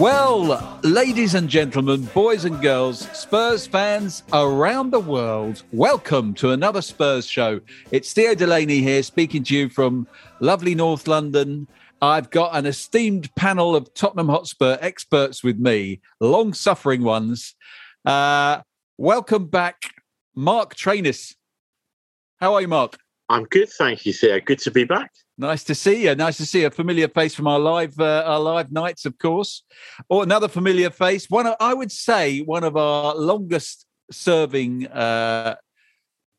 Well, 0.00 0.80
ladies 0.82 1.34
and 1.34 1.46
gentlemen, 1.46 2.06
boys 2.14 2.46
and 2.46 2.58
girls, 2.62 3.00
Spurs 3.10 3.66
fans 3.66 4.22
around 4.32 4.92
the 4.92 4.98
world, 4.98 5.62
welcome 5.72 6.32
to 6.36 6.52
another 6.52 6.80
Spurs 6.80 7.26
show. 7.26 7.60
It's 7.90 8.10
Theo 8.14 8.34
Delaney 8.34 8.80
here 8.80 9.02
speaking 9.02 9.44
to 9.44 9.54
you 9.54 9.68
from 9.68 10.08
lovely 10.40 10.74
North 10.74 11.06
London. 11.06 11.68
I've 12.00 12.30
got 12.30 12.56
an 12.56 12.64
esteemed 12.64 13.28
panel 13.34 13.76
of 13.76 13.92
Tottenham 13.92 14.30
Hotspur 14.30 14.78
experts 14.80 15.44
with 15.44 15.58
me, 15.58 16.00
long 16.18 16.54
suffering 16.54 17.02
ones. 17.02 17.54
Uh, 18.02 18.62
welcome 18.96 19.48
back, 19.48 19.82
Marc 20.34 20.76
Trainis. 20.76 21.34
How 22.38 22.54
are 22.54 22.62
you, 22.62 22.68
Mark? 22.68 22.96
I'm 23.28 23.44
good, 23.44 23.68
thank 23.68 24.06
you, 24.06 24.14
Theo. 24.14 24.40
Good 24.40 24.60
to 24.60 24.70
be 24.70 24.84
back. 24.84 25.10
Nice 25.40 25.64
to 25.64 25.74
see 25.74 26.04
you. 26.04 26.14
Nice 26.14 26.36
to 26.36 26.44
see 26.44 26.64
a 26.64 26.70
familiar 26.70 27.08
face 27.08 27.34
from 27.34 27.46
our 27.46 27.58
live 27.58 27.98
uh, 27.98 28.24
our 28.26 28.38
live 28.38 28.70
nights, 28.70 29.06
of 29.06 29.16
course. 29.16 29.62
Or 30.10 30.22
another 30.22 30.48
familiar 30.48 30.90
face. 30.90 31.30
One, 31.30 31.46
of, 31.46 31.56
I 31.58 31.72
would 31.72 31.90
say, 31.90 32.40
one 32.40 32.62
of 32.62 32.76
our 32.76 33.14
longest 33.14 33.86
serving 34.12 34.88
uh, 34.88 35.56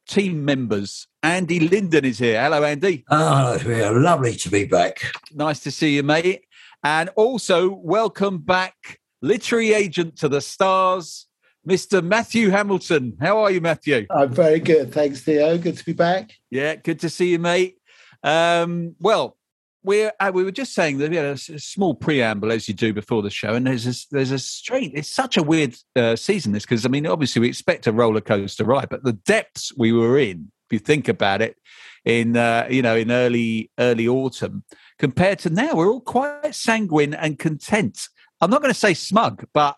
team 0.08 0.46
members. 0.46 1.08
Andy 1.24 1.60
Linden 1.60 2.06
is 2.06 2.20
here. 2.20 2.40
Hello, 2.40 2.64
Andy. 2.64 3.04
Oh, 3.10 3.58
yeah, 3.66 3.90
lovely 3.90 4.36
to 4.36 4.52
be 4.52 4.66
back. 4.66 5.02
Nice 5.34 5.62
to 5.62 5.72
see 5.72 5.96
you, 5.96 6.04
mate. 6.04 6.44
And 6.84 7.10
also, 7.16 7.74
welcome 7.74 8.38
back, 8.38 9.00
literary 9.24 9.74
agent 9.74 10.16
to 10.18 10.30
the 10.30 10.42
stars, 10.42 11.26
Mr. 11.68 12.04
Matthew 12.04 12.52
Hamilton. 12.52 13.18
How 13.20 13.40
are 13.40 13.50
you, 13.50 13.62
Matthew? 13.62 14.06
I'm 14.12 14.32
very 14.32 14.60
good. 14.60 14.94
Thanks, 14.94 15.22
Theo. 15.22 15.58
Good 15.58 15.78
to 15.78 15.86
be 15.86 15.94
back. 15.94 16.34
Yeah, 16.52 16.76
good 16.76 17.00
to 17.00 17.10
see 17.10 17.32
you, 17.32 17.40
mate. 17.40 17.78
Um, 18.24 18.96
well, 19.00 19.38
we're 19.84 20.12
uh, 20.20 20.32
we 20.34 20.44
were 20.44 20.52
just 20.52 20.74
saying 20.74 21.00
that 21.00 21.10
we 21.10 21.16
had 21.16 21.26
a 21.26 21.38
small 21.38 21.96
preamble 21.96 22.52
as 22.52 22.68
you 22.68 22.74
do 22.74 22.94
before 22.94 23.22
the 23.22 23.30
show, 23.30 23.54
and 23.54 23.66
there's 23.66 23.88
a, 23.88 24.08
there's 24.12 24.32
a 24.32 24.40
strange. 24.40 24.94
It's 24.94 25.10
such 25.10 25.38
a 25.38 25.44
weird 25.44 25.76
uh, 25.96 26.16
season 26.16 26.52
this 26.52 26.64
because 26.64 26.86
I 26.86 26.90
mean, 26.90 27.08
obviously 27.08 27.40
we 27.40 27.48
expect 27.48 27.88
a 27.88 27.92
roller 27.92 28.22
coaster 28.22 28.64
ride, 28.64 28.90
but 28.90 29.04
the 29.04 29.14
depths 29.14 29.72
we 29.76 29.92
were 29.92 30.20
in, 30.20 30.52
if 30.68 30.74
you 30.74 30.80
think 30.80 31.08
about 31.08 31.42
it, 31.42 31.58
in 32.06 32.38
uh, 32.38 32.68
you 32.70 32.82
know 32.82 32.96
in 32.96 33.12
early 33.12 33.72
early 33.80 34.08
autumn 34.08 34.64
compared 35.00 35.40
to 35.40 35.50
now, 35.50 35.74
we're 35.74 35.92
all 35.92 36.02
quite 36.02 36.54
sanguine 36.54 37.14
and 37.14 37.40
content. 37.40 38.08
I'm 38.40 38.50
not 38.50 38.62
going 38.62 38.74
to 38.74 38.80
say 38.80 38.94
smug, 38.94 39.46
but 39.54 39.78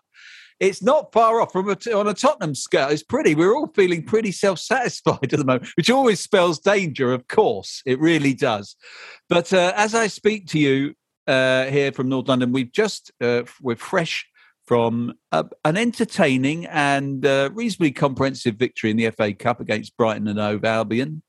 it's 0.60 0.82
not 0.82 1.12
far 1.12 1.40
off 1.40 1.52
from 1.52 1.68
a, 1.68 1.76
on 1.92 2.08
a 2.08 2.14
Tottenham 2.14 2.54
scale. 2.54 2.88
It's 2.88 3.02
pretty. 3.02 3.34
We're 3.34 3.54
all 3.54 3.68
feeling 3.74 4.04
pretty 4.04 4.32
self-satisfied 4.32 5.18
at 5.32 5.38
the 5.38 5.44
moment, 5.44 5.68
which 5.76 5.90
always 5.90 6.20
spells 6.20 6.58
danger. 6.58 7.12
Of 7.12 7.28
course, 7.28 7.82
it 7.86 7.98
really 8.00 8.34
does. 8.34 8.76
But 9.28 9.52
uh, 9.52 9.72
as 9.76 9.94
I 9.94 10.06
speak 10.06 10.46
to 10.48 10.58
you 10.58 10.94
uh, 11.26 11.66
here 11.66 11.92
from 11.92 12.08
North 12.08 12.28
London, 12.28 12.52
we've 12.52 12.72
just 12.72 13.10
uh, 13.20 13.42
we're 13.60 13.76
fresh 13.76 14.26
from 14.66 15.14
a, 15.30 15.44
an 15.64 15.76
entertaining 15.76 16.66
and 16.66 17.24
uh, 17.26 17.50
reasonably 17.52 17.92
comprehensive 17.92 18.56
victory 18.56 18.90
in 18.90 18.96
the 18.96 19.10
FA 19.10 19.32
Cup 19.34 19.60
against 19.60 19.96
Brighton 19.96 20.28
and 20.28 20.38
Hove 20.38 20.64
Albion. 20.64 21.22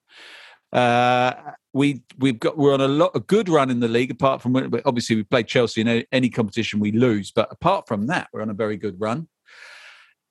Uh, 0.72 1.34
we 1.76 2.02
we've 2.18 2.40
got 2.40 2.58
we're 2.58 2.74
on 2.74 2.80
a 2.80 2.88
lot 2.88 3.12
a 3.16 3.20
good 3.20 3.50
run 3.50 3.70
in 3.70 3.82
the 3.82 3.88
league. 3.90 4.10
Apart 4.10 4.42
from 4.42 4.54
when- 4.54 4.72
obviously 4.86 5.18
we 5.18 5.24
played 5.24 5.46
Chelsea 5.46 5.82
in 5.82 5.90
any, 5.90 6.06
any 6.14 6.30
competition 6.30 6.80
we 6.80 6.94
lose, 6.94 7.32
but 7.32 7.52
apart 7.52 7.86
from 7.86 8.08
that, 8.08 8.30
we're 8.32 8.42
on 8.42 8.50
a 8.50 8.54
very 8.54 8.78
good 8.78 9.00
run. 9.00 9.28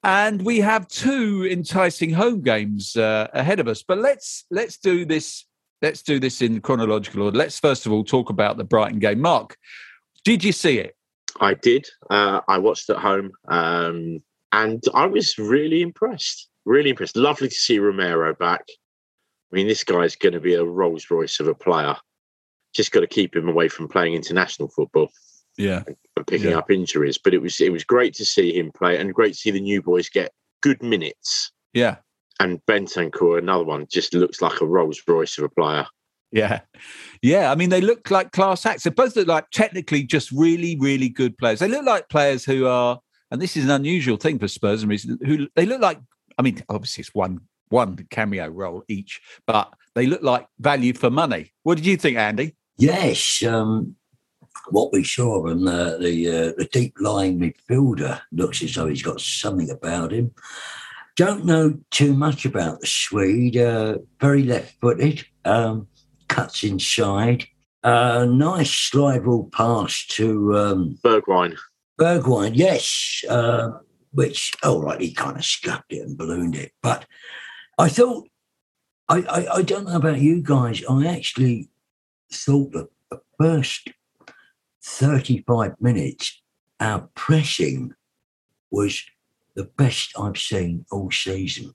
And 0.02 0.42
we 0.42 0.60
have 0.60 0.88
two 0.88 1.46
enticing 1.50 2.10
home 2.10 2.40
games 2.40 2.96
uh, 2.96 3.28
ahead 3.34 3.60
of 3.60 3.68
us. 3.68 3.82
But 3.82 3.98
let's 3.98 4.46
let's 4.50 4.78
do 4.78 5.04
this. 5.04 5.44
Let's 5.82 6.02
do 6.02 6.18
this 6.18 6.40
in 6.40 6.62
chronological 6.62 7.22
order. 7.22 7.36
Let's 7.36 7.60
first 7.60 7.84
of 7.84 7.92
all 7.92 8.04
talk 8.04 8.30
about 8.30 8.56
the 8.56 8.64
Brighton 8.64 8.98
game. 8.98 9.20
Mark, 9.20 9.58
did 10.24 10.42
you 10.42 10.52
see 10.52 10.78
it? 10.78 10.96
I 11.40 11.52
did. 11.52 11.86
Uh, 12.08 12.40
I 12.48 12.56
watched 12.56 12.88
at 12.88 12.96
home, 12.96 13.32
um, 13.48 14.22
and 14.52 14.82
I 14.94 15.04
was 15.06 15.36
really 15.36 15.82
impressed. 15.82 16.48
Really 16.64 16.88
impressed. 16.88 17.16
Lovely 17.16 17.48
to 17.48 17.54
see 17.54 17.78
Romero 17.78 18.34
back. 18.34 18.64
I 19.54 19.56
mean, 19.56 19.68
this 19.68 19.84
guy's 19.84 20.16
going 20.16 20.32
to 20.32 20.40
be 20.40 20.54
a 20.54 20.64
Rolls 20.64 21.08
Royce 21.12 21.38
of 21.38 21.46
a 21.46 21.54
player. 21.54 21.94
Just 22.74 22.90
got 22.90 23.00
to 23.00 23.06
keep 23.06 23.36
him 23.36 23.48
away 23.48 23.68
from 23.68 23.86
playing 23.86 24.14
international 24.14 24.66
football 24.68 25.12
Yeah, 25.56 25.84
and 25.86 26.26
picking 26.26 26.50
Yeah. 26.50 26.58
up 26.58 26.72
injuries. 26.72 27.18
But 27.18 27.34
it 27.34 27.38
was 27.40 27.60
it 27.60 27.70
was 27.70 27.84
great 27.84 28.14
to 28.14 28.24
see 28.24 28.52
him 28.58 28.72
play, 28.72 28.98
and 28.98 29.14
great 29.14 29.34
to 29.34 29.38
see 29.38 29.52
the 29.52 29.60
new 29.60 29.80
boys 29.80 30.08
get 30.08 30.32
good 30.60 30.82
minutes. 30.82 31.52
yeah, 31.72 31.98
And 32.40 32.58
Bentancur, 32.66 33.38
another 33.38 33.62
one, 33.62 33.86
just 33.88 34.12
looks 34.12 34.42
like 34.42 34.60
a 34.60 34.66
Rolls 34.66 35.00
Royce 35.06 35.38
of 35.38 35.44
a 35.44 35.48
player. 35.48 35.86
yeah, 36.32 36.62
yeah. 37.22 37.52
I 37.52 37.54
mean, 37.54 37.68
they 37.70 37.80
look 37.80 38.10
like 38.10 38.32
class 38.32 38.66
acts. 38.66 38.82
They 38.82 38.90
both 38.90 39.14
look 39.14 39.28
like 39.28 39.50
technically 39.52 40.02
just 40.02 40.32
really, 40.32 40.76
really 40.80 41.08
good 41.08 41.38
players. 41.38 41.60
They 41.60 41.68
look 41.68 41.84
like 41.84 42.08
players 42.08 42.44
who 42.44 42.66
are, 42.66 42.98
and 43.30 43.40
this 43.40 43.56
is 43.56 43.62
an 43.66 43.70
unusual 43.70 44.16
thing 44.16 44.40
for 44.40 44.48
Spurs 44.48 44.82
and 44.82 44.90
reason 44.90 45.16
who 45.24 45.46
they 45.54 45.64
look 45.64 45.80
like. 45.80 46.00
I 46.36 46.42
mean, 46.42 46.60
obviously 46.68 47.02
it's 47.02 47.14
one 47.14 47.42
one 47.74 48.06
cameo 48.10 48.46
role 48.48 48.82
each, 48.88 49.20
but 49.46 49.66
they 49.94 50.06
look 50.06 50.22
like 50.22 50.46
value 50.58 50.94
for 50.94 51.10
money. 51.10 51.52
What 51.64 51.76
did 51.76 51.86
you 51.86 51.96
think, 51.96 52.16
Andy? 52.16 52.56
Yes, 52.78 53.42
um, 53.42 53.96
what 54.70 54.92
we 54.92 55.02
saw 55.04 55.48
on 55.50 55.64
the 55.64 55.98
the, 56.00 56.28
uh, 56.28 56.52
the 56.56 56.68
deep 56.72 56.94
lying 57.00 57.38
midfielder 57.38 58.20
looks 58.32 58.62
as 58.62 58.74
though 58.74 58.88
he's 58.88 59.02
got 59.02 59.20
something 59.20 59.70
about 59.70 60.12
him. 60.12 60.32
Don't 61.16 61.44
know 61.44 61.78
too 61.90 62.14
much 62.14 62.44
about 62.44 62.80
the 62.80 62.86
Swede. 62.86 63.56
Uh, 63.56 63.98
very 64.20 64.42
left 64.42 64.74
footed, 64.80 65.24
um, 65.44 65.86
cuts 66.28 66.64
inside. 66.64 67.44
Uh, 67.84 68.26
nice 68.28 68.72
slide 68.72 69.24
rule 69.26 69.48
pass 69.52 70.06
to 70.06 70.56
um, 70.56 70.98
Bergwijn, 71.04 71.54
Bergwijn, 72.00 72.52
yes, 72.54 73.22
uh, 73.28 73.68
which, 74.12 74.54
right, 74.64 75.00
he 75.00 75.12
kind 75.12 75.36
of 75.36 75.44
scuffed 75.44 75.92
it 75.92 76.02
and 76.06 76.16
ballooned 76.16 76.56
it. 76.56 76.72
But 76.82 77.04
I 77.78 77.88
thought, 77.88 78.28
I, 79.08 79.18
I, 79.22 79.56
I 79.56 79.62
don't 79.62 79.86
know 79.86 79.96
about 79.96 80.20
you 80.20 80.42
guys, 80.42 80.82
I 80.88 81.06
actually 81.06 81.70
thought 82.30 82.72
that 82.72 82.88
the 83.10 83.20
first 83.38 83.88
35 84.82 85.80
minutes, 85.80 86.40
our 86.80 87.08
pressing 87.14 87.94
was 88.70 89.04
the 89.54 89.64
best 89.64 90.12
I've 90.18 90.38
seen 90.38 90.84
all 90.90 91.10
season. 91.10 91.74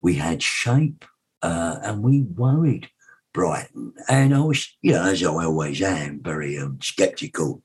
We 0.00 0.14
had 0.14 0.42
shape 0.42 1.04
uh, 1.42 1.78
and 1.82 2.02
we 2.02 2.22
worried 2.22 2.88
Brighton. 3.32 3.92
And 4.08 4.34
I 4.34 4.40
was, 4.40 4.76
you 4.80 4.92
know, 4.92 5.04
as 5.04 5.22
I 5.22 5.28
always 5.28 5.82
am, 5.82 6.20
very 6.22 6.58
um, 6.58 6.78
sceptical 6.80 7.62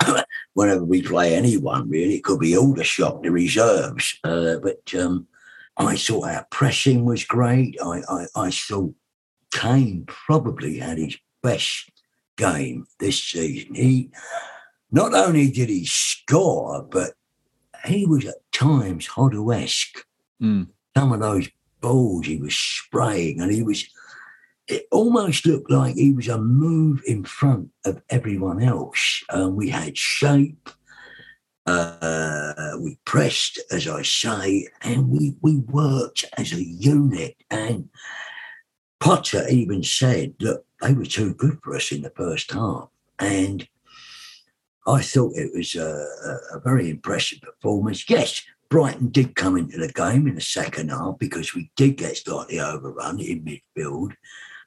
whenever 0.52 0.84
we 0.84 1.02
play 1.02 1.34
anyone, 1.34 1.88
really. 1.88 2.16
It 2.16 2.24
could 2.24 2.40
be 2.40 2.56
shock, 2.84 3.22
the 3.22 3.30
reserves. 3.30 4.18
Uh, 4.22 4.56
but 4.56 4.94
um, 4.94 5.26
I 5.76 5.96
thought 5.96 6.28
our 6.28 6.46
pressing 6.50 7.04
was 7.04 7.24
great. 7.24 7.76
I, 7.82 8.02
I, 8.08 8.26
I 8.36 8.50
thought 8.50 8.94
Kane 9.52 10.04
probably 10.06 10.78
had 10.78 10.98
his 10.98 11.16
best 11.42 11.90
game 12.36 12.86
this 13.00 13.22
season. 13.22 13.74
He 13.74 14.10
not 14.90 15.14
only 15.14 15.50
did 15.50 15.68
he 15.68 15.84
score, 15.86 16.82
but 16.82 17.14
he 17.84 18.06
was 18.06 18.24
at 18.24 18.36
times 18.52 19.08
Hoddle-esque. 19.08 20.04
Mm. 20.40 20.68
Some 20.96 21.12
of 21.12 21.20
those 21.20 21.48
balls 21.80 22.26
he 22.26 22.36
was 22.36 22.56
spraying, 22.56 23.40
and 23.40 23.52
he 23.52 23.62
was. 23.62 23.84
It 24.66 24.86
almost 24.90 25.44
looked 25.44 25.70
like 25.70 25.94
he 25.96 26.14
was 26.14 26.28
a 26.28 26.38
move 26.38 27.02
in 27.06 27.24
front 27.24 27.68
of 27.84 28.00
everyone 28.08 28.62
else. 28.62 29.22
Um, 29.28 29.56
we 29.56 29.68
had 29.68 29.98
shape. 29.98 30.70
Uh, 31.66 32.72
we 32.78 32.98
pressed, 33.04 33.58
as 33.70 33.88
I 33.88 34.02
say, 34.02 34.68
and 34.82 35.08
we, 35.08 35.34
we 35.40 35.56
worked 35.56 36.24
as 36.36 36.52
a 36.52 36.62
unit. 36.62 37.36
And 37.50 37.88
Potter 39.00 39.46
even 39.48 39.82
said, 39.82 40.34
look, 40.40 40.66
they 40.80 40.92
were 40.92 41.06
too 41.06 41.34
good 41.34 41.58
for 41.62 41.74
us 41.74 41.92
in 41.92 42.02
the 42.02 42.10
first 42.10 42.52
half. 42.52 42.88
And 43.18 43.66
I 44.86 45.00
thought 45.00 45.36
it 45.36 45.52
was 45.54 45.74
a, 45.74 46.06
a 46.52 46.60
very 46.60 46.90
impressive 46.90 47.40
performance. 47.40 48.08
Yes, 48.08 48.42
Brighton 48.68 49.08
did 49.08 49.36
come 49.36 49.56
into 49.56 49.78
the 49.78 49.88
game 49.88 50.26
in 50.26 50.34
the 50.34 50.40
second 50.40 50.90
half 50.90 51.18
because 51.18 51.54
we 51.54 51.70
did 51.76 51.96
get 51.96 52.16
slightly 52.16 52.60
overrun 52.60 53.20
in 53.20 53.44
midfield. 53.44 54.12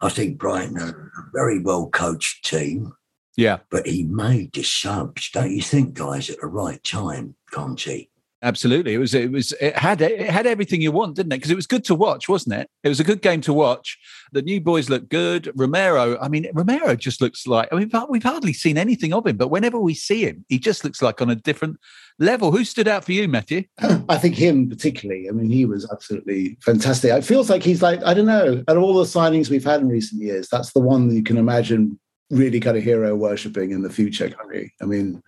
I 0.02 0.10
think 0.10 0.38
Brighton 0.38 0.78
are 0.78 1.12
a 1.18 1.32
very 1.34 1.60
well 1.60 1.90
coached 1.90 2.46
team, 2.46 2.94
Yeah, 3.38 3.60
but 3.70 3.88
he 3.88 4.04
made 4.04 4.54
the 4.54 4.64
subs, 4.64 5.30
don't 5.32 5.56
you 5.56 5.62
think, 5.62 5.94
guys, 5.94 6.30
at 6.30 6.42
the 6.42 6.48
right 6.48 6.84
time, 6.84 7.36
can't 7.52 7.78
Conte? 7.78 8.08
Absolutely, 8.44 8.94
it 8.94 9.00
was. 9.00 9.16
It 9.16 9.32
was. 9.32 9.52
It 9.54 9.76
had. 9.76 10.00
It 10.00 10.30
had 10.30 10.46
everything 10.46 10.80
you 10.80 10.92
want, 10.92 11.16
didn't 11.16 11.32
it? 11.32 11.38
Because 11.38 11.50
it 11.50 11.56
was 11.56 11.66
good 11.66 11.84
to 11.86 11.96
watch, 11.96 12.30
wasn't 12.30 12.54
it? 12.54 12.70
It 12.84 12.90
was 12.90 13.00
a 13.00 13.04
good 13.04 13.24
game 13.24 13.42
to 13.42 13.54
watch. 13.54 13.98
The 14.32 14.44
new 14.44 14.62
boys 14.62 14.92
look 14.92 15.10
good. 15.10 15.52
Romero. 15.56 16.20
I 16.20 16.28
mean, 16.28 16.48
Romero 16.54 16.96
just 16.96 17.20
looks 17.20 17.48
like. 17.48 17.68
I 17.72 17.78
mean, 17.78 17.90
we've 18.10 18.22
hardly 18.22 18.54
seen 18.54 18.78
anything 18.78 19.12
of 19.12 19.26
him, 19.26 19.38
but 19.38 19.48
whenever 19.48 19.80
we 19.80 19.96
see 19.96 20.22
him, 20.22 20.46
he 20.50 20.60
just 20.60 20.84
looks 20.84 21.02
like 21.02 21.20
on 21.20 21.32
a 21.32 21.36
different 21.36 21.78
level. 22.20 22.52
Who 22.52 22.64
stood 22.64 22.88
out 22.88 23.04
for 23.04 23.12
you, 23.12 23.28
Matthew? 23.28 23.64
I 24.08 24.20
think 24.20 24.36
him 24.36 24.70
particularly. 24.70 25.28
I 25.30 25.32
mean, 25.32 25.50
he 25.50 25.66
was 25.66 25.90
absolutely 25.92 26.60
fantastic. 26.62 27.12
It 27.12 27.26
feels 27.26 27.50
like 27.50 27.64
he's 27.64 27.82
like 27.82 28.04
I 28.04 28.14
don't 28.14 28.28
know. 28.28 28.64
At 28.68 28.78
all 28.78 28.94
the 28.94 29.04
signings 29.06 29.50
we've 29.50 29.66
had 29.66 29.82
in 29.82 29.90
recent 29.90 30.22
years, 30.22 30.48
that's 30.52 30.74
the 30.74 30.80
one 30.80 31.08
that 31.08 31.16
you 31.16 31.24
can 31.24 31.38
imagine 31.38 32.00
really 32.30 32.60
kind 32.60 32.78
of 32.78 32.84
hero 32.84 33.16
worshipping 33.16 33.72
in 33.72 33.82
the 33.82 33.90
future, 33.90 34.30
can't 34.30 34.54
you? 34.54 34.70
I 34.82 34.86
mean, 34.86 35.22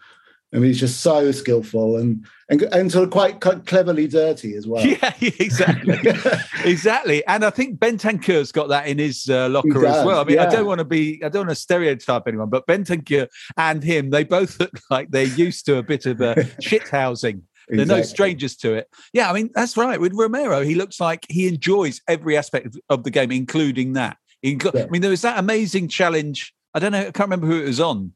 I 0.53 0.57
mean, 0.57 0.65
he's 0.65 0.79
just 0.79 1.01
so 1.01 1.31
skillful 1.31 1.97
and 1.97 2.25
and, 2.49 2.63
and 2.63 2.91
sort 2.91 3.03
of 3.03 3.11
quite, 3.11 3.39
quite 3.39 3.67
cleverly 3.67 4.07
dirty 4.07 4.55
as 4.55 4.65
well. 4.65 4.83
Yeah, 4.85 5.13
exactly, 5.21 5.99
exactly. 6.65 7.25
And 7.27 7.45
I 7.45 7.51
think 7.51 7.79
Bentancur's 7.79 8.51
got 8.51 8.69
that 8.69 8.87
in 8.87 8.97
his 8.97 9.29
uh, 9.29 9.49
locker 9.49 9.85
as 9.85 10.03
well. 10.03 10.19
I 10.19 10.23
mean, 10.23 10.37
yeah. 10.37 10.47
I 10.47 10.49
don't 10.49 10.65
want 10.65 10.79
to 10.79 10.85
be, 10.85 11.23
I 11.23 11.29
don't 11.29 11.41
want 11.41 11.49
to 11.49 11.55
stereotype 11.55 12.23
anyone, 12.27 12.49
but 12.49 12.65
Bentancur 12.65 13.27
and 13.57 13.83
him, 13.83 14.09
they 14.09 14.23
both 14.23 14.59
look 14.59 14.79
like 14.89 15.11
they're 15.11 15.23
used 15.23 15.67
to 15.67 15.77
a 15.77 15.83
bit 15.83 16.07
of 16.07 16.19
a 16.21 16.47
shit 16.61 16.87
housing. 16.87 17.43
They're 17.67 17.81
exactly. 17.81 18.01
no 18.01 18.03
strangers 18.03 18.55
to 18.57 18.73
it. 18.73 18.87
Yeah, 19.13 19.29
I 19.29 19.33
mean 19.33 19.51
that's 19.53 19.77
right. 19.77 20.01
With 20.01 20.13
Romero, 20.15 20.61
he 20.61 20.73
looks 20.73 20.99
like 20.99 21.27
he 21.29 21.47
enjoys 21.47 22.01
every 22.07 22.35
aspect 22.35 22.75
of 22.89 23.03
the 23.03 23.11
game, 23.11 23.31
including 23.31 23.93
that. 23.93 24.17
Inclu- 24.43 24.73
yeah. 24.73 24.85
I 24.85 24.87
mean, 24.87 25.01
there 25.01 25.11
was 25.11 25.21
that 25.21 25.37
amazing 25.37 25.89
challenge. 25.89 26.53
I 26.73 26.79
don't 26.79 26.91
know. 26.91 26.99
I 26.99 27.11
can't 27.11 27.29
remember 27.29 27.47
who 27.47 27.61
it 27.61 27.67
was 27.67 27.79
on, 27.79 28.13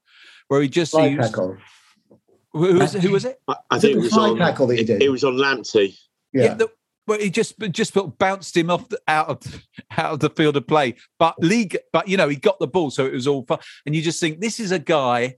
where 0.47 0.61
he 0.61 0.69
just 0.69 0.93
used, 0.93 1.35
who 1.35 2.77
was, 2.77 2.93
who 2.93 3.11
was 3.11 3.25
it? 3.25 3.41
I, 3.47 3.55
I 3.71 3.79
think 3.79 3.97
it 3.97 3.99
was 3.99 4.17
on. 4.17 4.37
Tackle 4.37 4.67
that 4.67 4.77
he 4.77 4.83
did. 4.83 5.01
It, 5.01 5.05
it 5.05 5.09
was 5.09 5.23
on 5.23 5.33
Lamptey. 5.33 5.97
Yeah. 6.31 6.43
yeah 6.43 6.53
the, 6.53 6.71
well, 7.07 7.19
he 7.19 7.29
just 7.29 7.59
just 7.71 7.97
bounced 8.17 8.55
him 8.55 8.69
off 8.69 8.87
the, 8.89 9.01
out 9.07 9.27
of 9.27 9.65
out 9.97 10.13
of 10.13 10.19
the 10.19 10.29
field 10.29 10.55
of 10.55 10.67
play. 10.67 10.95
But 11.19 11.37
league, 11.39 11.77
but 11.91 12.07
you 12.07 12.15
know, 12.15 12.29
he 12.29 12.35
got 12.35 12.59
the 12.59 12.67
ball, 12.67 12.91
so 12.91 13.05
it 13.05 13.13
was 13.13 13.27
all 13.27 13.43
fun. 13.43 13.59
And 13.85 13.95
you 13.95 14.01
just 14.01 14.19
think 14.19 14.39
this 14.39 14.59
is 14.59 14.71
a 14.71 14.79
guy, 14.79 15.35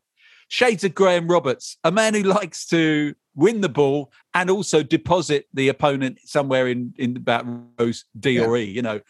shades 0.47 0.83
of 0.83 0.93
Graham 0.93 1.27
Roberts, 1.27 1.77
a 1.83 1.91
man 1.91 2.13
who 2.13 2.23
likes 2.23 2.65
to 2.67 3.15
win 3.33 3.61
the 3.61 3.69
ball 3.69 4.11
and 4.33 4.49
also 4.49 4.83
deposit 4.83 5.47
the 5.53 5.69
opponent 5.69 6.19
somewhere 6.23 6.67
in 6.67 6.93
in 6.97 7.17
about 7.17 7.45
rows 7.79 8.05
D 8.19 8.31
yeah. 8.31 8.45
or 8.45 8.57
E. 8.57 8.65
You 8.65 8.81
know, 8.81 9.01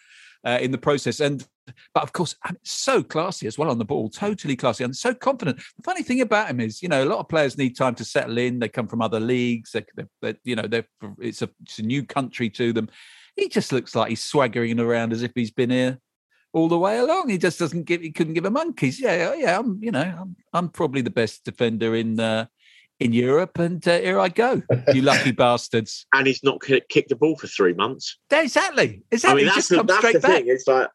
uh, 0.45 0.59
in 0.61 0.71
the 0.71 0.77
process. 0.77 1.19
And 1.19 1.45
but 1.93 2.03
of 2.03 2.13
course, 2.13 2.35
I 2.43 2.51
mean, 2.51 2.59
so 2.63 3.03
classy 3.03 3.47
as 3.47 3.57
well 3.57 3.69
on 3.69 3.77
the 3.77 3.85
ball, 3.85 4.09
totally 4.09 4.55
classy 4.55 4.83
and 4.83 4.95
so 4.95 5.13
confident. 5.13 5.57
The 5.57 5.83
funny 5.83 6.03
thing 6.03 6.21
about 6.21 6.49
him 6.49 6.59
is, 6.59 6.81
you 6.81 6.89
know, 6.89 7.03
a 7.03 7.05
lot 7.05 7.19
of 7.19 7.29
players 7.29 7.57
need 7.57 7.75
time 7.75 7.95
to 7.95 8.05
settle 8.05 8.37
in. 8.37 8.59
They 8.59 8.69
come 8.69 8.87
from 8.87 9.01
other 9.01 9.19
leagues. 9.19 9.71
They, 9.71 9.85
they, 10.21 10.35
you 10.43 10.55
know, 10.55 10.67
they're 10.67 10.87
it's 11.19 11.41
a, 11.41 11.49
it's 11.63 11.79
a 11.79 11.83
new 11.83 12.05
country 12.05 12.49
to 12.51 12.73
them. 12.73 12.89
He 13.35 13.49
just 13.49 13.71
looks 13.71 13.95
like 13.95 14.09
he's 14.09 14.23
swaggering 14.23 14.79
around 14.79 15.11
as 15.11 15.21
if 15.21 15.31
he's 15.35 15.51
been 15.51 15.69
here 15.69 15.99
all 16.53 16.69
the 16.69 16.79
way 16.79 16.97
along. 16.97 17.29
He 17.29 17.37
just 17.37 17.59
doesn't 17.59 17.83
give. 17.83 18.01
He 18.01 18.11
couldn't 18.11 18.33
give 18.33 18.45
a 18.45 18.49
monkeys. 18.49 18.99
Yeah, 18.99 19.33
yeah. 19.35 19.59
I'm, 19.59 19.83
you 19.83 19.91
know, 19.91 20.01
I'm, 20.01 20.35
I'm 20.53 20.69
probably 20.69 21.01
the 21.01 21.09
best 21.09 21.43
defender 21.43 21.95
in 21.95 22.19
uh, 22.19 22.45
in 22.99 23.11
Europe, 23.11 23.59
and 23.59 23.85
uh, 23.87 23.99
here 23.99 24.19
I 24.19 24.29
go, 24.29 24.61
you 24.93 25.01
lucky 25.01 25.31
bastards. 25.33 26.05
And 26.13 26.25
he's 26.25 26.43
not 26.43 26.61
kicked 26.61 27.09
the 27.09 27.15
ball 27.15 27.35
for 27.35 27.47
three 27.47 27.73
months. 27.73 28.17
Exactly, 28.31 29.03
exactly. 29.11 29.43
I 29.43 29.45
mean, 29.45 29.53
that's, 29.53 29.67
the, 29.67 29.83
that's 29.83 30.13
the 30.13 30.21
thing. 30.21 30.45
It's 30.47 30.67
like 30.67 30.87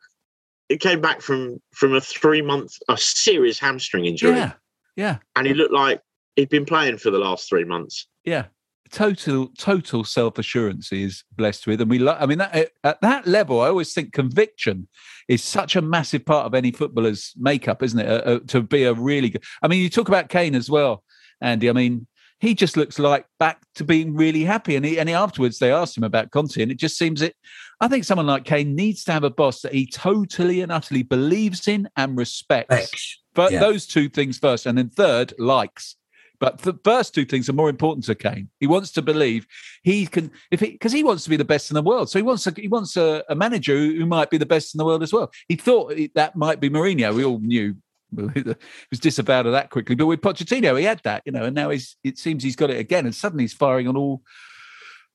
it 0.70 0.80
came 0.80 1.00
back 1.00 1.20
from 1.20 1.60
from 1.72 1.94
a 1.94 2.00
three 2.00 2.40
month, 2.40 2.72
a 2.88 2.96
serious 2.96 3.58
hamstring 3.58 4.06
injury. 4.06 4.36
Yeah, 4.36 4.52
yeah. 4.96 5.18
And 5.36 5.46
he 5.46 5.52
looked 5.52 5.74
like 5.74 6.00
he'd 6.36 6.48
been 6.48 6.64
playing 6.64 6.96
for 6.98 7.10
the 7.10 7.18
last 7.18 7.48
three 7.48 7.64
months. 7.64 8.06
Yeah, 8.24 8.46
total 8.90 9.48
total 9.58 10.04
self 10.04 10.38
assurance 10.38 10.88
he 10.88 11.02
is 11.02 11.24
blessed 11.36 11.66
with, 11.66 11.80
and 11.80 11.90
we. 11.90 11.98
Lo- 11.98 12.16
I 12.18 12.24
mean, 12.24 12.38
that, 12.38 12.70
at 12.84 13.00
that 13.02 13.26
level, 13.26 13.60
I 13.60 13.66
always 13.66 13.92
think 13.92 14.12
conviction 14.12 14.88
is 15.28 15.42
such 15.42 15.74
a 15.74 15.82
massive 15.82 16.24
part 16.24 16.46
of 16.46 16.54
any 16.54 16.70
footballer's 16.70 17.34
makeup, 17.36 17.82
isn't 17.82 17.98
it? 17.98 18.08
Uh, 18.08 18.30
uh, 18.30 18.38
to 18.46 18.62
be 18.62 18.84
a 18.84 18.94
really 18.94 19.28
good. 19.28 19.42
I 19.62 19.68
mean, 19.68 19.82
you 19.82 19.90
talk 19.90 20.08
about 20.08 20.28
Kane 20.28 20.54
as 20.54 20.70
well. 20.70 21.02
Andy. 21.40 21.68
I 21.68 21.72
mean, 21.72 22.06
he 22.40 22.54
just 22.54 22.76
looks 22.76 22.98
like 22.98 23.26
back 23.38 23.60
to 23.74 23.84
being 23.84 24.16
really 24.16 24.44
happy. 24.44 24.74
And 24.74 24.84
he, 24.84 24.98
and 24.98 25.08
he, 25.08 25.14
afterwards, 25.14 25.58
they 25.58 25.70
asked 25.70 25.96
him 25.96 26.04
about 26.04 26.30
Conte, 26.30 26.60
and 26.60 26.72
it 26.72 26.78
just 26.78 26.96
seems 26.96 27.20
it. 27.22 27.36
I 27.80 27.88
think 27.88 28.04
someone 28.04 28.26
like 28.26 28.44
Kane 28.44 28.74
needs 28.74 29.04
to 29.04 29.12
have 29.12 29.24
a 29.24 29.30
boss 29.30 29.60
that 29.60 29.74
he 29.74 29.86
totally 29.86 30.62
and 30.62 30.72
utterly 30.72 31.02
believes 31.02 31.68
in 31.68 31.88
and 31.96 32.16
respects. 32.16 33.18
But 33.34 33.52
yeah. 33.52 33.60
those 33.60 33.86
two 33.86 34.08
things 34.08 34.38
first, 34.38 34.66
and 34.66 34.76
then 34.76 34.88
third, 34.88 35.34
likes. 35.38 35.96
But 36.40 36.58
the 36.58 36.78
first 36.82 37.14
two 37.14 37.26
things 37.26 37.50
are 37.50 37.52
more 37.52 37.68
important 37.68 38.06
to 38.06 38.14
Kane. 38.14 38.48
He 38.58 38.66
wants 38.66 38.90
to 38.92 39.02
believe 39.02 39.46
he 39.82 40.06
can, 40.06 40.30
if 40.50 40.60
he, 40.60 40.70
because 40.70 40.92
he 40.92 41.04
wants 41.04 41.22
to 41.24 41.30
be 41.30 41.36
the 41.36 41.44
best 41.44 41.70
in 41.70 41.74
the 41.74 41.82
world. 41.82 42.08
So 42.08 42.18
he 42.18 42.22
wants 42.22 42.46
a, 42.46 42.54
he 42.56 42.66
wants 42.66 42.96
a, 42.96 43.22
a 43.28 43.34
manager 43.34 43.76
who, 43.76 43.98
who, 43.98 44.06
might 44.06 44.30
be 44.30 44.38
the 44.38 44.46
best 44.46 44.74
in 44.74 44.78
the 44.78 44.86
world 44.86 45.02
as 45.02 45.12
well. 45.12 45.30
He 45.48 45.56
thought 45.56 45.94
that 46.14 46.36
might 46.36 46.58
be 46.58 46.70
Mourinho. 46.70 47.14
We 47.14 47.24
all 47.24 47.40
knew 47.40 47.76
he 48.34 48.42
was 48.90 49.00
disavowed 49.00 49.46
of 49.46 49.52
that 49.52 49.70
quickly. 49.70 49.94
But 49.94 50.06
with 50.06 50.20
Pochettino, 50.20 50.78
he 50.78 50.84
had 50.84 51.00
that, 51.04 51.22
you 51.24 51.32
know, 51.32 51.44
and 51.44 51.54
now 51.54 51.70
he's 51.70 51.96
it 52.04 52.18
seems 52.18 52.42
he's 52.42 52.56
got 52.56 52.70
it 52.70 52.78
again, 52.78 53.06
and 53.06 53.14
suddenly 53.14 53.44
he's 53.44 53.52
firing 53.52 53.88
on 53.88 53.96
all 53.96 54.22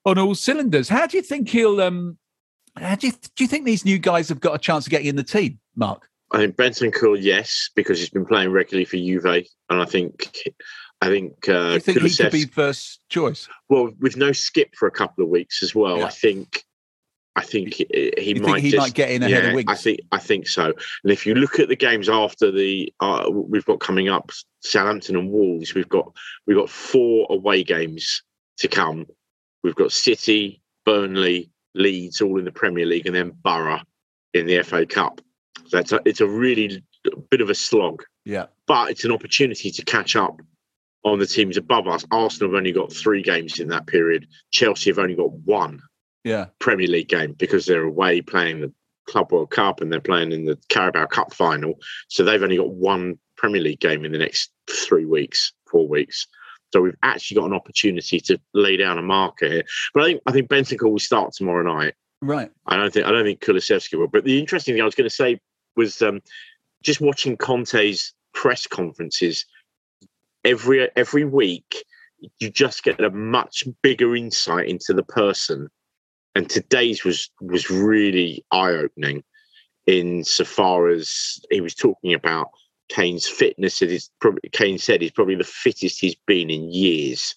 on 0.05 0.17
all 0.17 0.35
cylinders. 0.35 0.89
How 0.89 1.07
do 1.07 1.17
you 1.17 1.23
think 1.23 1.49
he'll? 1.49 1.81
um 1.81 2.17
how 2.77 2.95
do 2.95 3.07
you 3.07 3.13
do 3.35 3.43
you 3.43 3.47
think 3.47 3.65
these 3.65 3.85
new 3.85 3.97
guys 3.97 4.29
have 4.29 4.39
got 4.39 4.55
a 4.55 4.59
chance 4.59 4.85
of 4.85 4.91
getting 4.91 5.07
in 5.07 5.15
the 5.15 5.23
team, 5.23 5.59
Mark? 5.75 6.09
I 6.31 6.39
think 6.39 6.55
Bentancur, 6.55 7.17
yes, 7.21 7.69
because 7.75 7.99
he's 7.99 8.09
been 8.09 8.25
playing 8.25 8.51
regularly 8.51 8.85
for 8.85 8.97
Juve, 8.97 9.25
and 9.25 9.45
I 9.69 9.85
think 9.85 10.33
I 11.01 11.07
think 11.07 11.47
uh, 11.47 11.71
you 11.73 11.79
think 11.79 12.01
he 12.01 12.15
could 12.15 12.31
be 12.31 12.45
first 12.45 12.99
choice. 13.09 13.47
Well, 13.69 13.91
with 13.99 14.17
no 14.17 14.31
Skipp 14.31 14.75
for 14.75 14.87
a 14.87 14.91
couple 14.91 15.23
of 15.23 15.29
weeks 15.29 15.63
as 15.63 15.73
well, 15.73 15.99
yeah. 15.99 16.05
I 16.05 16.09
think 16.09 16.64
I 17.35 17.43
think 17.43 17.73
he, 17.73 18.13
he 18.17 18.33
might 18.35 18.61
he 18.61 18.71
just, 18.71 18.81
might 18.81 18.93
get 18.93 19.11
in 19.11 19.21
ahead 19.21 19.43
yeah, 19.43 19.49
of 19.49 19.55
Winks. 19.55 19.73
I 19.73 19.75
think 19.75 19.99
I 20.11 20.19
think 20.19 20.47
so. 20.47 20.65
And 21.03 21.11
if 21.11 21.25
you 21.25 21.35
look 21.35 21.59
at 21.59 21.67
the 21.67 21.75
games 21.75 22.07
after 22.07 22.49
the 22.49 22.93
uh, 23.01 23.29
we've 23.29 23.65
got 23.65 23.81
coming 23.81 24.07
up, 24.07 24.31
Southampton 24.61 25.17
and 25.17 25.29
Wolves, 25.29 25.73
we've 25.73 25.89
got 25.89 26.15
we've 26.47 26.57
got 26.57 26.69
four 26.69 27.27
away 27.29 27.63
games 27.63 28.23
to 28.59 28.69
come. 28.69 29.05
We've 29.63 29.75
got 29.75 29.91
City, 29.91 30.61
Burnley, 30.85 31.49
Leeds, 31.73 32.21
all 32.21 32.39
in 32.39 32.45
the 32.45 32.51
Premier 32.51 32.85
League, 32.85 33.05
and 33.05 33.15
then 33.15 33.31
Boro 33.43 33.81
in 34.33 34.45
the 34.45 34.63
FA 34.63 34.85
Cup. 34.85 35.19
So 35.67 35.79
it's 35.79 35.91
a, 35.91 35.99
it's 36.05 36.21
a 36.21 36.27
really 36.27 36.83
bit 37.29 37.41
of 37.41 37.49
a 37.49 37.55
slog. 37.55 38.03
Yeah, 38.23 38.45
but 38.65 38.91
it's 38.91 39.03
an 39.03 39.11
opportunity 39.11 39.71
to 39.71 39.83
catch 39.83 40.15
up 40.15 40.41
on 41.03 41.19
the 41.19 41.27
teams 41.27 41.57
above 41.57 41.87
us. 41.87 42.05
Arsenal 42.11 42.51
have 42.51 42.57
only 42.57 42.71
got 42.71 42.93
three 42.93 43.21
games 43.21 43.59
in 43.59 43.67
that 43.69 43.87
period. 43.87 44.25
Chelsea 44.51 44.89
have 44.89 44.99
only 44.99 45.15
got 45.15 45.31
one 45.31 45.81
yeah. 46.25 46.47
Premier 46.59 46.87
League 46.87 47.07
game 47.07 47.33
because 47.33 47.65
they're 47.65 47.83
away 47.83 48.19
playing 48.19 48.59
the 48.59 48.73
Club 49.07 49.31
World 49.31 49.51
Cup 49.51 49.79
and 49.79 49.93
they're 49.93 50.01
playing 50.01 50.31
in 50.31 50.45
the 50.45 50.57
Carabao 50.69 51.05
Cup 51.05 51.31
final. 51.31 51.75
So 52.09 52.23
they've 52.23 52.41
only 52.41 52.57
got 52.57 52.71
one 52.71 53.19
Premier 53.37 53.61
League 53.61 53.79
game 53.79 54.03
in 54.03 54.11
the 54.11 54.17
next 54.17 54.51
three 54.69 55.05
weeks, 55.05 55.53
four 55.69 55.87
weeks. 55.87 56.27
So 56.73 56.81
we've 56.81 56.97
actually 57.03 57.35
got 57.35 57.45
an 57.45 57.53
opportunity 57.53 58.19
to 58.21 58.39
lay 58.53 58.75
down 58.75 58.97
a 58.97 59.03
marker 59.03 59.47
here. 59.47 59.63
But 59.93 60.03
I 60.03 60.05
think 60.07 60.21
I 60.25 60.31
think 60.31 60.49
Bentancur 60.49 60.91
will 60.91 60.99
start 60.99 61.31
tomorrow 61.33 61.63
night. 61.63 61.93
Right. 62.21 62.49
I 62.65 62.75
don't 62.75 62.91
think 62.91 63.05
I 63.05 63.11
don't 63.11 63.23
think 63.23 63.41
Kulusevski 63.41 63.97
will. 63.97 64.07
But 64.07 64.25
the 64.25 64.39
interesting 64.39 64.73
thing 64.73 64.81
I 64.81 64.85
was 64.85 64.95
going 64.95 65.09
to 65.09 65.15
say 65.15 65.39
was 65.75 66.01
um, 66.01 66.21
just 66.81 67.01
watching 67.01 67.37
Conte's 67.37 68.13
press 68.33 68.65
conferences 68.65 69.45
every 70.43 70.89
every 70.95 71.23
week. 71.23 71.85
You 72.39 72.49
just 72.49 72.83
get 72.83 72.99
a 72.99 73.11
much 73.11 73.65
bigger 73.83 74.15
insight 74.15 74.67
into 74.67 74.93
the 74.93 75.03
person 75.03 75.69
and 76.35 76.49
today's 76.49 77.03
was 77.03 77.29
was 77.41 77.69
really 77.69 78.45
eye 78.51 78.71
opening 78.71 79.23
in 79.87 80.23
so 80.23 80.43
far 80.43 80.89
as 80.89 81.39
he 81.49 81.61
was 81.61 81.73
talking 81.73 82.13
about 82.13 82.49
Kane's 82.89 83.27
fitness. 83.27 83.81
It 83.81 83.91
is 83.91 84.09
probably 84.19 84.49
Kane 84.51 84.77
said 84.77 85.01
he's 85.01 85.11
probably 85.11 85.35
the 85.35 85.43
fittest 85.43 85.99
he's 85.99 86.15
been 86.27 86.49
in 86.49 86.71
years, 86.71 87.33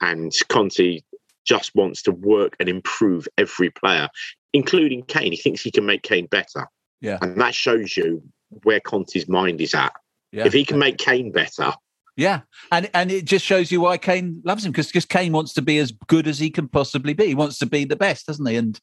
and 0.00 0.32
Conte 0.48 1.00
just 1.44 1.74
wants 1.74 2.02
to 2.02 2.12
work 2.12 2.56
and 2.58 2.68
improve 2.68 3.28
every 3.36 3.70
player, 3.70 4.08
including 4.52 5.02
Kane. 5.04 5.32
He 5.32 5.36
thinks 5.36 5.62
he 5.62 5.70
can 5.70 5.86
make 5.86 6.02
Kane 6.02 6.26
better. 6.26 6.66
Yeah, 7.00 7.18
and 7.20 7.40
that 7.40 7.54
shows 7.54 7.96
you 7.96 8.22
where 8.62 8.80
Conte's 8.80 9.28
mind 9.28 9.60
is 9.60 9.74
at. 9.74 9.92
Yeah. 10.32 10.46
If 10.46 10.52
he 10.52 10.64
can 10.64 10.78
make 10.78 10.98
Kane 10.98 11.30
better, 11.30 11.72
yeah, 12.16 12.40
and 12.70 12.88
and 12.94 13.10
it 13.10 13.24
just 13.24 13.44
shows 13.44 13.72
you 13.72 13.80
why 13.80 13.98
Kane 13.98 14.40
loves 14.44 14.64
him 14.64 14.72
because 14.72 14.86
because 14.86 15.04
Kane 15.04 15.32
wants 15.32 15.52
to 15.54 15.62
be 15.62 15.78
as 15.78 15.92
good 16.06 16.28
as 16.28 16.38
he 16.38 16.50
can 16.50 16.68
possibly 16.68 17.12
be. 17.12 17.26
He 17.26 17.34
wants 17.34 17.58
to 17.58 17.66
be 17.66 17.84
the 17.84 17.96
best, 17.96 18.26
doesn't 18.26 18.46
he? 18.46 18.56
And 18.56 18.80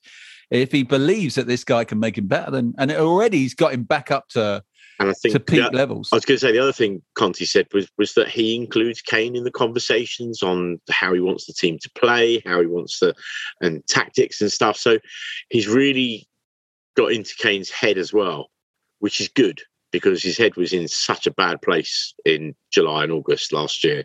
if 0.50 0.72
he 0.72 0.84
believes 0.84 1.36
that 1.36 1.48
this 1.48 1.64
guy 1.64 1.86
can 1.86 2.00
make 2.00 2.18
him 2.18 2.28
better, 2.28 2.52
then 2.52 2.74
and 2.78 2.92
already 2.92 3.40
he's 3.40 3.54
got 3.54 3.74
him 3.74 3.84
back 3.84 4.12
up 4.12 4.28
to 4.30 4.64
and 5.00 5.10
I 5.10 5.14
think 5.14 5.34
to 5.34 5.40
peak 5.40 5.72
levels. 5.72 6.10
I 6.12 6.18
was 6.18 6.26
going 6.26 6.40
to 6.40 6.46
say 6.46 6.52
the 6.52 6.60
other 6.60 6.74
thing 6.74 7.02
Conte 7.16 7.44
said 7.46 7.68
was 7.74 7.90
was 7.98 8.14
that 8.14 8.28
he 8.28 8.56
includes 8.56 9.02
Kane 9.02 9.36
in 9.36 9.46
the 9.46 9.52
conversations 9.52 10.44
on 10.44 10.82
how 10.90 11.14
he 11.14 11.22
wants 11.22 11.46
the 11.46 11.54
team 11.54 11.80
to 11.80 11.90
play, 11.96 12.42
how 12.46 12.60
he 12.60 12.68
wants 12.68 13.00
the 13.00 13.16
and 13.62 13.86
tactics 13.88 14.42
and 14.42 14.52
stuff. 14.52 14.76
So 14.76 15.00
he's 15.50 15.68
really 15.70 16.28
got 16.98 17.14
into 17.14 17.34
Kane's 17.36 17.70
head 17.70 17.98
as 17.98 18.14
well, 18.14 18.50
which 19.00 19.22
is 19.22 19.30
good 19.30 19.62
because 19.92 20.24
his 20.24 20.38
head 20.38 20.56
was 20.56 20.74
in 20.74 20.88
such 20.88 21.28
a 21.28 21.32
bad 21.32 21.62
place 21.62 22.14
in 22.26 22.56
July 22.72 23.04
and 23.04 23.12
August 23.12 23.54
last 23.54 23.84
year. 23.84 24.04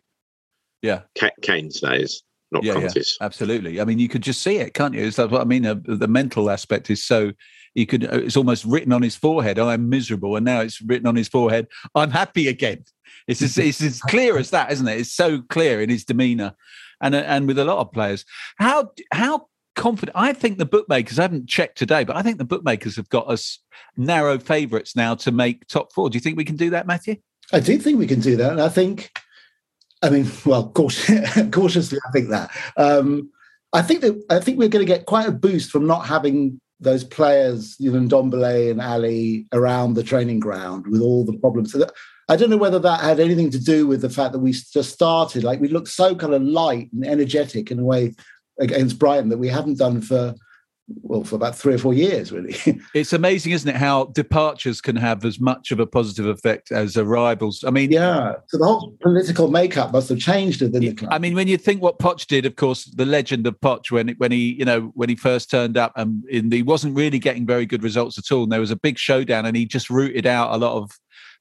Yeah, 0.82 1.02
Kane's 1.42 1.80
that 1.80 1.96
is, 1.96 2.22
not 2.50 2.64
yeah, 2.64 2.74
Conte's. 2.74 3.16
yeah, 3.20 3.24
absolutely. 3.24 3.80
I 3.80 3.84
mean, 3.84 3.98
you 3.98 4.08
could 4.08 4.22
just 4.22 4.42
see 4.42 4.58
it, 4.58 4.74
can't 4.74 4.94
you? 4.94 5.00
Is 5.00 5.16
that 5.16 5.30
what 5.30 5.40
I 5.40 5.44
mean? 5.44 5.66
Uh, 5.66 5.76
the 5.84 6.08
mental 6.08 6.50
aspect 6.50 6.90
is 6.90 7.04
so 7.04 7.32
you 7.74 7.86
could. 7.86 8.04
Uh, 8.04 8.18
it's 8.18 8.36
almost 8.36 8.64
written 8.64 8.92
on 8.92 9.02
his 9.02 9.16
forehead. 9.16 9.58
I'm 9.58 9.88
miserable, 9.88 10.36
and 10.36 10.44
now 10.44 10.60
it's 10.60 10.80
written 10.82 11.06
on 11.06 11.16
his 11.16 11.28
forehead. 11.28 11.66
I'm 11.94 12.10
happy 12.10 12.48
again. 12.48 12.84
It's 13.26 13.42
as, 13.42 13.58
it's 13.58 13.82
as 13.82 14.00
clear 14.00 14.38
as 14.38 14.50
that, 14.50 14.70
isn't 14.72 14.86
it? 14.86 15.00
It's 15.00 15.12
so 15.12 15.42
clear 15.42 15.80
in 15.82 15.90
his 15.90 16.04
demeanour, 16.04 16.54
and 17.00 17.14
uh, 17.14 17.24
and 17.26 17.46
with 17.46 17.58
a 17.58 17.64
lot 17.64 17.78
of 17.78 17.92
players. 17.92 18.24
How 18.58 18.92
how 19.12 19.48
confident? 19.76 20.16
I 20.16 20.32
think 20.32 20.58
the 20.58 20.66
bookmakers 20.66 21.18
I 21.18 21.22
haven't 21.22 21.48
checked 21.48 21.78
today, 21.78 22.02
but 22.02 22.16
I 22.16 22.22
think 22.22 22.38
the 22.38 22.44
bookmakers 22.44 22.96
have 22.96 23.08
got 23.08 23.28
us 23.28 23.60
narrow 23.96 24.38
favourites 24.38 24.96
now 24.96 25.14
to 25.16 25.30
make 25.30 25.68
top 25.68 25.92
four. 25.92 26.10
Do 26.10 26.16
you 26.16 26.20
think 26.20 26.36
we 26.36 26.44
can 26.44 26.56
do 26.56 26.70
that, 26.70 26.86
Matthew? 26.86 27.16
I 27.52 27.60
do 27.60 27.78
think 27.78 27.98
we 27.98 28.08
can 28.08 28.20
do 28.20 28.36
that, 28.36 28.50
and 28.50 28.60
I 28.60 28.68
think 28.68 29.12
I 30.02 30.10
mean, 30.10 30.30
well, 30.44 30.70
cautiously, 30.74 31.98
I 32.06 32.10
think 32.12 32.28
that. 32.30 32.50
Um, 32.76 33.30
I 33.72 33.82
think 33.82 34.00
that 34.02 34.22
I 34.30 34.40
think 34.40 34.58
we're 34.58 34.68
going 34.68 34.86
to 34.86 34.92
get 34.92 35.06
quite 35.06 35.28
a 35.28 35.32
boost 35.32 35.70
from 35.70 35.86
not 35.86 36.06
having 36.06 36.60
those 36.80 37.04
players, 37.04 37.76
you 37.78 37.90
know, 37.90 37.98
Ndombele 37.98 38.70
and 38.70 38.80
Alli 38.80 39.46
around 39.52 39.94
the 39.94 40.02
training 40.02 40.40
ground 40.40 40.86
with 40.86 41.00
all 41.00 41.24
the 41.24 41.38
problems. 41.38 41.72
So 41.72 41.78
that, 41.78 41.92
I 42.28 42.36
don't 42.36 42.50
know 42.50 42.56
whether 42.56 42.78
that 42.78 43.00
had 43.00 43.18
anything 43.18 43.50
to 43.50 43.58
do 43.58 43.86
with 43.86 44.02
the 44.02 44.10
fact 44.10 44.32
that 44.32 44.40
we 44.40 44.52
just 44.52 44.92
started, 44.92 45.42
like 45.42 45.60
we 45.60 45.68
looked 45.68 45.88
so 45.88 46.14
kind 46.14 46.34
of 46.34 46.42
light 46.42 46.90
and 46.92 47.06
energetic 47.06 47.70
in 47.70 47.78
a 47.78 47.84
way 47.84 48.14
against 48.58 48.98
Brighton 48.98 49.28
that 49.28 49.38
we 49.38 49.48
haven't 49.48 49.78
done 49.78 50.00
for 50.00 50.34
well 51.02 51.24
for 51.24 51.34
about 51.34 51.56
three 51.56 51.74
or 51.74 51.78
four 51.78 51.94
years 51.94 52.30
really. 52.30 52.56
It's 52.94 53.12
amazing 53.12 53.52
isn't 53.52 53.68
it 53.68 53.76
how 53.76 54.04
departures 54.06 54.80
can 54.80 54.94
have 54.96 55.24
as 55.24 55.40
much 55.40 55.72
of 55.72 55.80
a 55.80 55.86
positive 55.86 56.26
effect 56.26 56.70
as 56.70 56.96
arrivals. 56.96 57.64
I 57.66 57.70
mean 57.70 57.90
yeah. 57.90 58.34
So 58.46 58.58
the 58.58 58.64
whole 58.64 58.96
political 59.02 59.48
makeup 59.48 59.92
must 59.92 60.08
have 60.10 60.18
changed 60.18 60.62
within 60.62 60.82
the 60.82 60.94
club. 60.94 61.12
I 61.12 61.18
mean 61.18 61.34
when 61.34 61.48
you 61.48 61.56
think 61.56 61.82
what 61.82 61.98
poch 61.98 62.26
did 62.26 62.46
of 62.46 62.56
course 62.56 62.84
the 62.84 63.06
legend 63.06 63.46
of 63.46 63.58
poch 63.60 63.90
when 63.90 64.10
when 64.18 64.30
he 64.30 64.54
you 64.54 64.64
know 64.64 64.92
when 64.94 65.08
he 65.08 65.16
first 65.16 65.50
turned 65.50 65.76
up 65.76 65.92
and 65.96 66.24
in 66.28 66.50
the, 66.50 66.58
he 66.58 66.62
wasn't 66.62 66.96
really 66.96 67.18
getting 67.18 67.46
very 67.46 67.66
good 67.66 67.82
results 67.82 68.16
at 68.18 68.30
all. 68.32 68.44
And 68.44 68.52
there 68.52 68.60
was 68.60 68.70
a 68.70 68.76
big 68.76 68.98
showdown 68.98 69.44
and 69.44 69.56
he 69.56 69.66
just 69.66 69.90
rooted 69.90 70.26
out 70.26 70.54
a 70.54 70.56
lot 70.56 70.76
of 70.76 70.92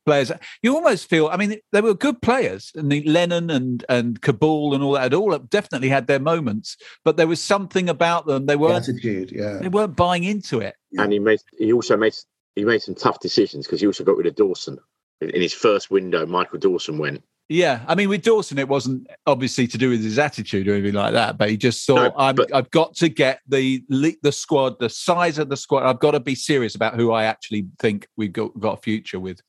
players. 0.05 0.31
You 0.61 0.75
almost 0.75 1.09
feel, 1.09 1.27
I 1.27 1.37
mean, 1.37 1.59
they 1.71 1.81
were 1.81 1.93
good 1.93 2.21
players, 2.21 2.71
and 2.75 2.91
the 2.91 3.03
Lennon 3.03 3.49
and 3.49 3.83
and 3.89 4.21
Kaboul 4.21 4.73
and 4.73 4.83
all 4.83 4.93
that 4.93 5.03
had 5.03 5.13
all 5.13 5.37
definitely 5.37 5.89
had 5.89 6.07
their 6.07 6.19
moments, 6.19 6.77
but 7.03 7.17
there 7.17 7.27
was 7.27 7.41
something 7.41 7.89
about 7.89 8.25
them. 8.25 8.45
They 8.45 8.55
weren't 8.55 8.87
attitude, 8.87 9.31
yeah. 9.31 9.57
They 9.57 9.67
weren't 9.67 9.95
buying 9.95 10.23
into 10.23 10.59
it. 10.59 10.75
And 10.97 11.11
he 11.11 11.19
made 11.19 11.41
he 11.57 11.73
also 11.73 11.97
made 11.97 12.15
he 12.55 12.63
made 12.63 12.81
some 12.81 12.95
tough 12.95 13.19
decisions 13.19 13.65
because 13.65 13.81
he 13.81 13.87
also 13.87 14.03
got 14.03 14.17
rid 14.17 14.27
of 14.27 14.35
Dawson 14.35 14.77
in 15.21 15.41
his 15.41 15.53
first 15.53 15.91
window. 15.91 16.25
Michael 16.25 16.59
Dawson 16.59 16.97
went. 16.97 17.23
Yeah, 17.47 17.85
I 17.87 17.93
mean, 17.93 18.09
with 18.09 18.23
Dawson, 18.23 18.57
it 18.57 18.67
wasn't 18.67 19.07
obviously 19.27 19.67
to 19.67 19.77
do 19.77 19.91
with 19.91 20.03
his 20.03 20.17
attitude 20.17 20.67
or 20.67 20.73
anything 20.73 20.95
like 20.95 21.13
that, 21.13 21.37
but 21.37 21.49
he 21.49 21.57
just 21.57 21.85
thought, 21.85 22.13
no, 22.15 22.17
I'm, 22.17 22.35
I've 22.51 22.71
got 22.71 22.95
to 22.95 23.09
get 23.09 23.41
the 23.47 23.83
the 23.89 24.31
squad, 24.31 24.79
the 24.79 24.89
size 24.89 25.37
of 25.37 25.49
the 25.49 25.57
squad. 25.57 25.83
I've 25.83 25.99
got 25.99 26.11
to 26.11 26.19
be 26.19 26.33
serious 26.33 26.73
about 26.73 26.95
who 26.95 27.11
I 27.11 27.25
actually 27.25 27.67
think 27.77 28.07
we've 28.17 28.33
got, 28.33 28.59
got 28.59 28.79
a 28.79 28.81
future 28.81 29.19
with. 29.19 29.41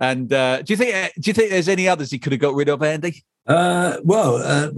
And 0.00 0.30
uh, 0.32 0.60
do 0.60 0.72
you 0.74 0.76
think 0.76 0.94
uh, 0.94 1.08
do 1.18 1.30
you 1.30 1.32
think 1.32 1.50
there's 1.50 1.68
any 1.68 1.88
others 1.88 2.10
he 2.10 2.18
could 2.18 2.32
have 2.32 2.42
got 2.42 2.54
rid 2.54 2.68
of, 2.68 2.82
Andy? 2.82 3.24
Uh, 3.46 3.96
well, 4.04 4.36
uh, 4.36 4.70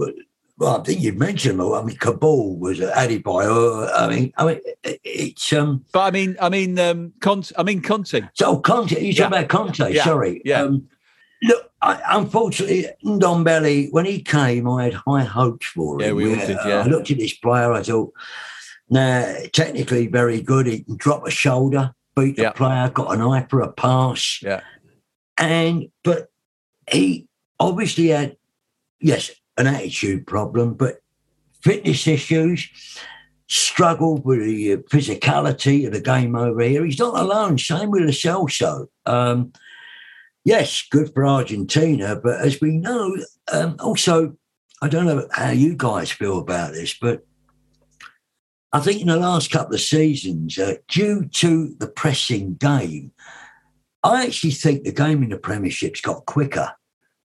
well, 0.57 0.79
I 0.79 0.83
think 0.83 1.01
you 1.01 1.11
mentioned 1.11 1.59
them. 1.59 1.73
I 1.73 1.83
mean, 1.83 1.97
Kaboul 1.97 2.57
was 2.59 2.79
added 2.79 3.23
by. 3.23 3.45
Uh, 3.45 3.91
I 3.93 4.07
mean, 4.07 4.33
I 4.37 4.45
mean, 4.45 4.61
it's. 4.83 5.51
Um, 5.51 5.83
but 5.91 6.01
I 6.01 6.11
mean, 6.11 6.37
I 6.41 6.47
mean, 6.47 6.79
um, 6.79 7.11
Conte. 7.19 7.51
I 7.57 7.63
mean, 7.63 7.81
Conte. 7.81 8.21
So 8.35 8.59
Conte. 8.59 8.99
You 9.03 9.13
talking 9.13 9.37
about 9.37 9.49
Conte? 9.49 9.93
Yeah. 9.93 10.05
Sorry. 10.05 10.41
Yeah. 10.45 10.61
Um, 10.61 10.87
look, 11.41 11.71
I, 11.81 12.01
unfortunately, 12.09 12.87
Ndombele, 13.03 13.91
when 13.91 14.05
he 14.05 14.21
came, 14.21 14.69
I 14.69 14.85
had 14.85 14.93
high 14.93 15.23
hopes 15.23 15.67
for 15.67 15.95
him. 15.95 16.07
Yeah, 16.07 16.13
we 16.13 16.29
all 16.29 16.35
did. 16.35 16.57
Yeah. 16.65 16.81
I 16.81 16.87
looked 16.87 17.11
at 17.11 17.17
this 17.17 17.33
player. 17.33 17.73
I 17.73 17.83
thought, 17.83 18.13
nah, 18.89 19.33
technically 19.51 20.07
very 20.07 20.41
good. 20.41 20.67
He 20.67 20.83
can 20.83 20.97
drop 20.97 21.25
a 21.25 21.31
shoulder, 21.31 21.93
beat 22.15 22.35
the 22.35 22.43
yeah. 22.43 22.51
player, 22.51 22.89
got 22.89 23.13
an 23.13 23.21
eye 23.21 23.47
for 23.49 23.61
a 23.61 23.71
pass. 23.71 24.39
Yeah. 24.41 24.61
And 25.37 25.89
but 26.03 26.29
he 26.91 27.27
obviously 27.59 28.09
had 28.09 28.37
yes 28.99 29.31
an 29.57 29.67
attitude 29.67 30.27
problem, 30.27 30.75
but 30.75 31.01
fitness 31.61 32.07
issues. 32.07 32.69
Struggled 33.47 34.23
with 34.23 34.39
the 34.39 34.77
physicality 34.89 35.85
of 35.85 35.91
the 35.91 35.99
game 35.99 36.37
over 36.37 36.61
here. 36.61 36.85
He's 36.85 36.99
not 36.99 37.19
alone. 37.19 37.57
Same 37.57 37.91
with 37.91 38.03
Lo 38.03 38.07
Celso. 38.07 38.87
Um, 39.05 39.51
yes, 40.43 40.85
good 40.89 41.13
for 41.13 41.25
Argentina, 41.25 42.15
but 42.15 42.41
as 42.41 42.61
we 42.61 42.77
know, 42.77 43.15
um, 43.51 43.75
also 43.79 44.35
I 44.81 44.87
don't 44.87 45.05
know 45.05 45.27
how 45.31 45.51
you 45.51 45.75
guys 45.75 46.11
feel 46.11 46.39
about 46.39 46.73
this, 46.73 46.97
but 46.99 47.23
I 48.73 48.79
think 48.79 49.01
in 49.01 49.07
the 49.07 49.17
last 49.17 49.51
couple 49.51 49.75
of 49.75 49.81
seasons, 49.81 50.57
uh, 50.57 50.75
due 50.87 51.25
to 51.25 51.75
the 51.77 51.87
pressing 51.87 52.55
game, 52.55 53.11
I 54.03 54.25
actually 54.25 54.51
think 54.51 54.83
the 54.83 54.91
game 54.91 55.21
in 55.21 55.29
the 55.29 55.37
Premiership's 55.37 56.01
got 56.01 56.25
quicker, 56.25 56.71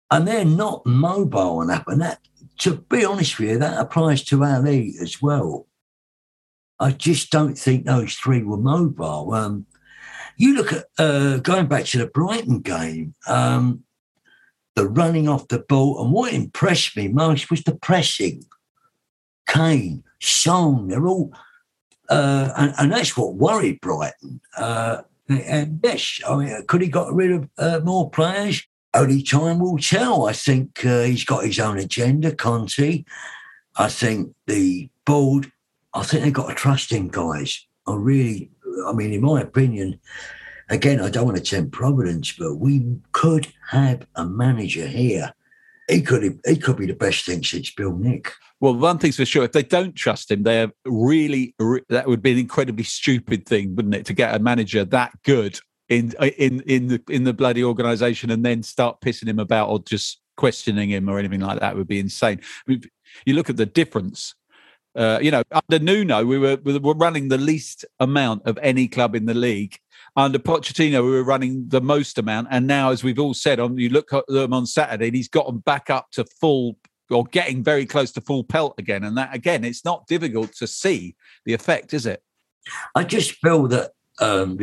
and 0.09 0.25
they're 0.25 0.45
not 0.45 0.85
mobile 0.85 1.61
enough. 1.61 1.83
And 1.87 2.01
that, 2.01 2.19
to 2.59 2.77
be 2.89 3.03
honest 3.03 3.37
with 3.37 3.49
you, 3.49 3.59
that 3.59 3.79
applies 3.79 4.23
to 4.25 4.45
Alli 4.45 4.93
as 5.01 5.21
well. 5.21 5.67
I 6.79 6.91
just 6.91 7.31
don't 7.31 7.57
think 7.57 7.85
those 7.85 8.13
three 8.13 8.43
were 8.43 8.57
mobile. 8.57 9.33
Um, 9.33 9.65
you 10.37 10.55
look 10.55 10.73
at 10.73 10.85
uh, 10.97 11.37
going 11.37 11.67
back 11.67 11.85
to 11.85 11.97
the 11.97 12.07
Brighton 12.07 12.61
game, 12.61 13.13
um, 13.27 13.83
the 14.75 14.87
running 14.87 15.27
off 15.27 15.47
the 15.47 15.59
ball, 15.59 16.01
and 16.03 16.11
what 16.11 16.33
impressed 16.33 16.95
me 16.95 17.07
most 17.07 17.49
was 17.49 17.63
the 17.63 17.75
pressing. 17.75 18.45
Kane, 19.47 20.03
Son, 20.21 20.87
they're 20.87 21.07
all, 21.07 21.33
uh, 22.09 22.49
and, 22.57 22.73
and, 22.77 22.91
that's 22.91 23.17
what 23.17 23.35
worried 23.35 23.81
Brighton. 23.81 24.39
Uh, 24.57 25.01
and 25.27 25.79
yes, 25.83 26.19
I 26.27 26.35
mean, 26.35 26.65
could 26.67 26.81
he 26.81 26.87
got 26.87 27.13
rid 27.13 27.31
of 27.31 27.49
uh, 27.57 27.79
more 27.83 28.09
players? 28.09 28.65
Only 28.93 29.23
time 29.23 29.59
will 29.59 29.77
tell. 29.77 30.27
I 30.27 30.33
think 30.33 30.85
uh, 30.85 31.03
he's 31.03 31.23
got 31.23 31.45
his 31.45 31.59
own 31.59 31.77
agenda, 31.77 32.35
Conte. 32.35 33.03
I 33.77 33.87
think 33.87 34.33
the 34.47 34.89
board, 35.05 35.51
I 35.93 36.03
think 36.03 36.23
they've 36.23 36.33
got 36.33 36.49
to 36.49 36.55
trust 36.55 36.91
him, 36.91 37.07
guys. 37.07 37.65
I 37.87 37.95
really, 37.95 38.51
I 38.87 38.93
mean, 38.93 39.13
in 39.13 39.21
my 39.21 39.41
opinion, 39.41 39.99
again, 40.69 40.99
I 40.99 41.09
don't 41.09 41.25
want 41.25 41.37
to 41.37 41.43
tempt 41.43 41.71
Providence, 41.71 42.33
but 42.37 42.55
we 42.55 42.85
could 43.11 43.47
have 43.69 44.05
a 44.15 44.25
manager 44.25 44.87
here. 44.87 45.33
He 45.89 46.01
could, 46.01 46.39
he 46.45 46.55
could 46.55 46.77
be 46.77 46.85
the 46.85 46.93
best 46.93 47.25
thing 47.25 47.43
since 47.43 47.71
Bill 47.71 47.95
Nick. 47.95 48.31
Well, 48.61 48.75
one 48.75 48.99
thing's 48.99 49.17
for 49.17 49.25
sure: 49.25 49.43
if 49.43 49.53
they 49.53 49.63
don't 49.63 49.95
trust 49.95 50.29
him, 50.29 50.43
they 50.43 50.61
are 50.61 50.71
really 50.85 51.55
that 51.89 52.07
would 52.07 52.21
be 52.21 52.31
an 52.31 52.37
incredibly 52.37 52.83
stupid 52.83 53.47
thing, 53.47 53.75
wouldn't 53.75 53.95
it, 53.95 54.05
to 54.05 54.13
get 54.13 54.35
a 54.35 54.39
manager 54.39 54.85
that 54.85 55.11
good 55.23 55.59
in 55.89 56.13
in 56.37 56.61
in 56.61 56.87
the 56.87 57.01
in 57.09 57.23
the 57.23 57.33
bloody 57.33 57.63
organisation 57.63 58.29
and 58.29 58.45
then 58.45 58.61
start 58.61 59.01
pissing 59.01 59.27
him 59.27 59.39
about 59.39 59.69
or 59.69 59.79
just 59.79 60.21
questioning 60.37 60.89
him 60.89 61.09
or 61.09 61.19
anything 61.19 61.41
like 61.41 61.59
that 61.59 61.75
would 61.75 61.87
be 61.87 61.99
insane. 61.99 62.39
I 62.67 62.71
mean, 62.71 62.83
you 63.25 63.33
look 63.33 63.49
at 63.49 63.57
the 63.57 63.65
difference. 63.65 64.35
Uh, 64.95 65.19
you 65.21 65.31
know, 65.31 65.43
under 65.51 65.83
Nuno, 65.83 66.25
we 66.25 66.37
were 66.37 66.57
we 66.63 66.77
were 66.77 66.93
running 66.93 67.29
the 67.29 67.37
least 67.37 67.85
amount 67.99 68.45
of 68.45 68.57
any 68.61 68.87
club 68.87 69.15
in 69.15 69.25
the 69.25 69.33
league. 69.33 69.77
Under 70.15 70.39
Pochettino, 70.39 71.03
we 71.05 71.11
were 71.11 71.23
running 71.23 71.69
the 71.69 71.79
most 71.79 72.17
amount, 72.17 72.49
and 72.51 72.67
now, 72.67 72.91
as 72.91 73.03
we've 73.03 73.19
all 73.19 73.33
said, 73.33 73.59
on 73.59 73.77
you 73.77 73.89
look 73.89 74.11
at 74.13 74.25
them 74.27 74.53
on 74.53 74.65
Saturday, 74.65 75.07
and 75.07 75.15
he's 75.15 75.29
got 75.29 75.45
them 75.45 75.59
back 75.59 75.89
up 75.89 76.11
to 76.11 76.25
full 76.25 76.77
or 77.09 77.25
getting 77.25 77.63
very 77.63 77.85
close 77.85 78.11
to 78.13 78.21
full 78.21 78.43
pelt 78.43 78.73
again. 78.77 79.03
And 79.03 79.17
that 79.17 79.35
again, 79.35 79.63
it's 79.63 79.85
not 79.85 80.07
difficult 80.07 80.53
to 80.55 80.67
see 80.67 81.15
the 81.45 81.53
effect, 81.53 81.93
is 81.93 82.05
it? 82.05 82.23
I 82.95 83.03
just 83.03 83.33
feel 83.33 83.67
that 83.67 83.91
um, 84.19 84.57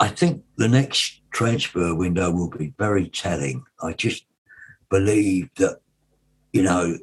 I 0.00 0.08
think 0.08 0.44
the 0.56 0.68
next 0.68 1.20
transfer 1.30 1.94
window 1.94 2.30
will 2.30 2.50
be 2.50 2.72
very 2.78 3.08
telling. 3.08 3.64
I 3.82 3.92
just 3.92 4.24
believe 4.90 5.50
that, 5.56 5.80
you 6.52 6.62
know, 6.62 6.98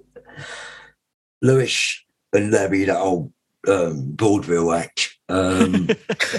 Lewis 1.41 2.03
and 2.33 2.51
Levy, 2.51 2.85
that 2.85 2.97
old 2.97 3.31
um, 3.67 4.15
vaudeville 4.15 4.73
act. 4.73 5.17
Um, 5.29 5.89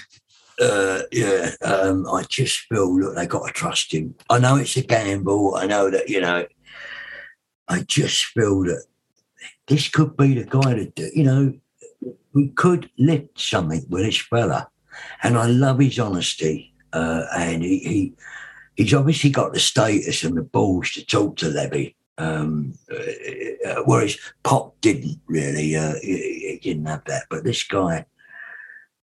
uh, 0.60 1.02
yeah, 1.10 1.50
um, 1.62 2.06
I 2.08 2.24
just 2.28 2.58
feel 2.60 2.96
that 2.96 3.14
they 3.16 3.26
got 3.26 3.46
to 3.46 3.52
trust 3.52 3.92
him. 3.92 4.14
I 4.30 4.38
know 4.38 4.56
it's 4.56 4.76
a 4.76 4.82
gamble. 4.82 5.54
I 5.54 5.66
know 5.66 5.90
that 5.90 6.08
you 6.08 6.20
know 6.20 6.46
I 7.68 7.80
just 7.80 8.26
feel 8.26 8.64
that 8.64 8.84
this 9.66 9.88
could 9.88 10.16
be 10.16 10.34
the 10.34 10.44
guy 10.44 10.74
to 10.74 10.86
do, 10.86 11.10
you 11.14 11.24
know, 11.24 11.54
we 12.34 12.48
could 12.48 12.90
lift 12.98 13.38
something 13.40 13.84
with 13.88 14.04
this 14.04 14.18
fella. 14.18 14.68
And 15.22 15.38
I 15.38 15.46
love 15.46 15.78
his 15.78 15.98
honesty. 15.98 16.74
Uh, 16.92 17.24
and 17.34 17.62
he, 17.62 17.78
he 17.78 18.14
he's 18.76 18.92
obviously 18.92 19.30
got 19.30 19.54
the 19.54 19.60
status 19.60 20.24
and 20.24 20.36
the 20.36 20.42
balls 20.42 20.90
to 20.92 21.06
talk 21.06 21.36
to 21.36 21.48
Levy. 21.48 21.96
Um, 22.22 22.74
uh, 22.90 23.68
uh 23.68 23.82
whereas 23.84 24.16
Poch 24.44 24.72
didn't 24.80 25.20
really, 25.26 25.76
uh, 25.76 25.94
he, 26.02 26.60
didn't 26.62 26.86
have 26.86 27.04
that. 27.06 27.24
But 27.30 27.44
this 27.44 27.64
guy 27.64 28.06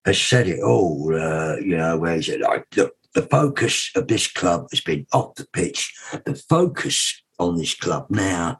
has 0.05 0.21
said 0.21 0.49
it 0.49 0.61
all, 0.61 1.15
uh, 1.15 1.57
you 1.57 1.77
know, 1.77 1.99
where 1.99 2.17
he 2.17 2.23
said, 2.23 2.41
like, 2.41 2.67
look, 2.77 2.95
the 3.15 3.23
focus 3.23 3.91
of 3.95 4.09
this 4.09 4.27
club 4.27 4.69
has 4.71 4.81
been 4.81 5.07
off 5.13 5.35
the 5.35 5.47
pitch. 5.53 5.95
The 6.25 6.35
focus 6.35 7.23
on 7.39 7.57
this 7.57 7.75
club 7.75 8.07
now 8.09 8.59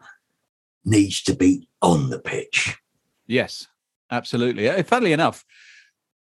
needs 0.85 1.23
to 1.23 1.35
be 1.35 1.69
on 1.81 2.11
the 2.11 2.19
pitch. 2.19 2.77
Yes, 3.27 3.67
absolutely. 4.11 4.69
Uh, 4.69 4.83
Funnily 4.83 5.13
enough, 5.13 5.45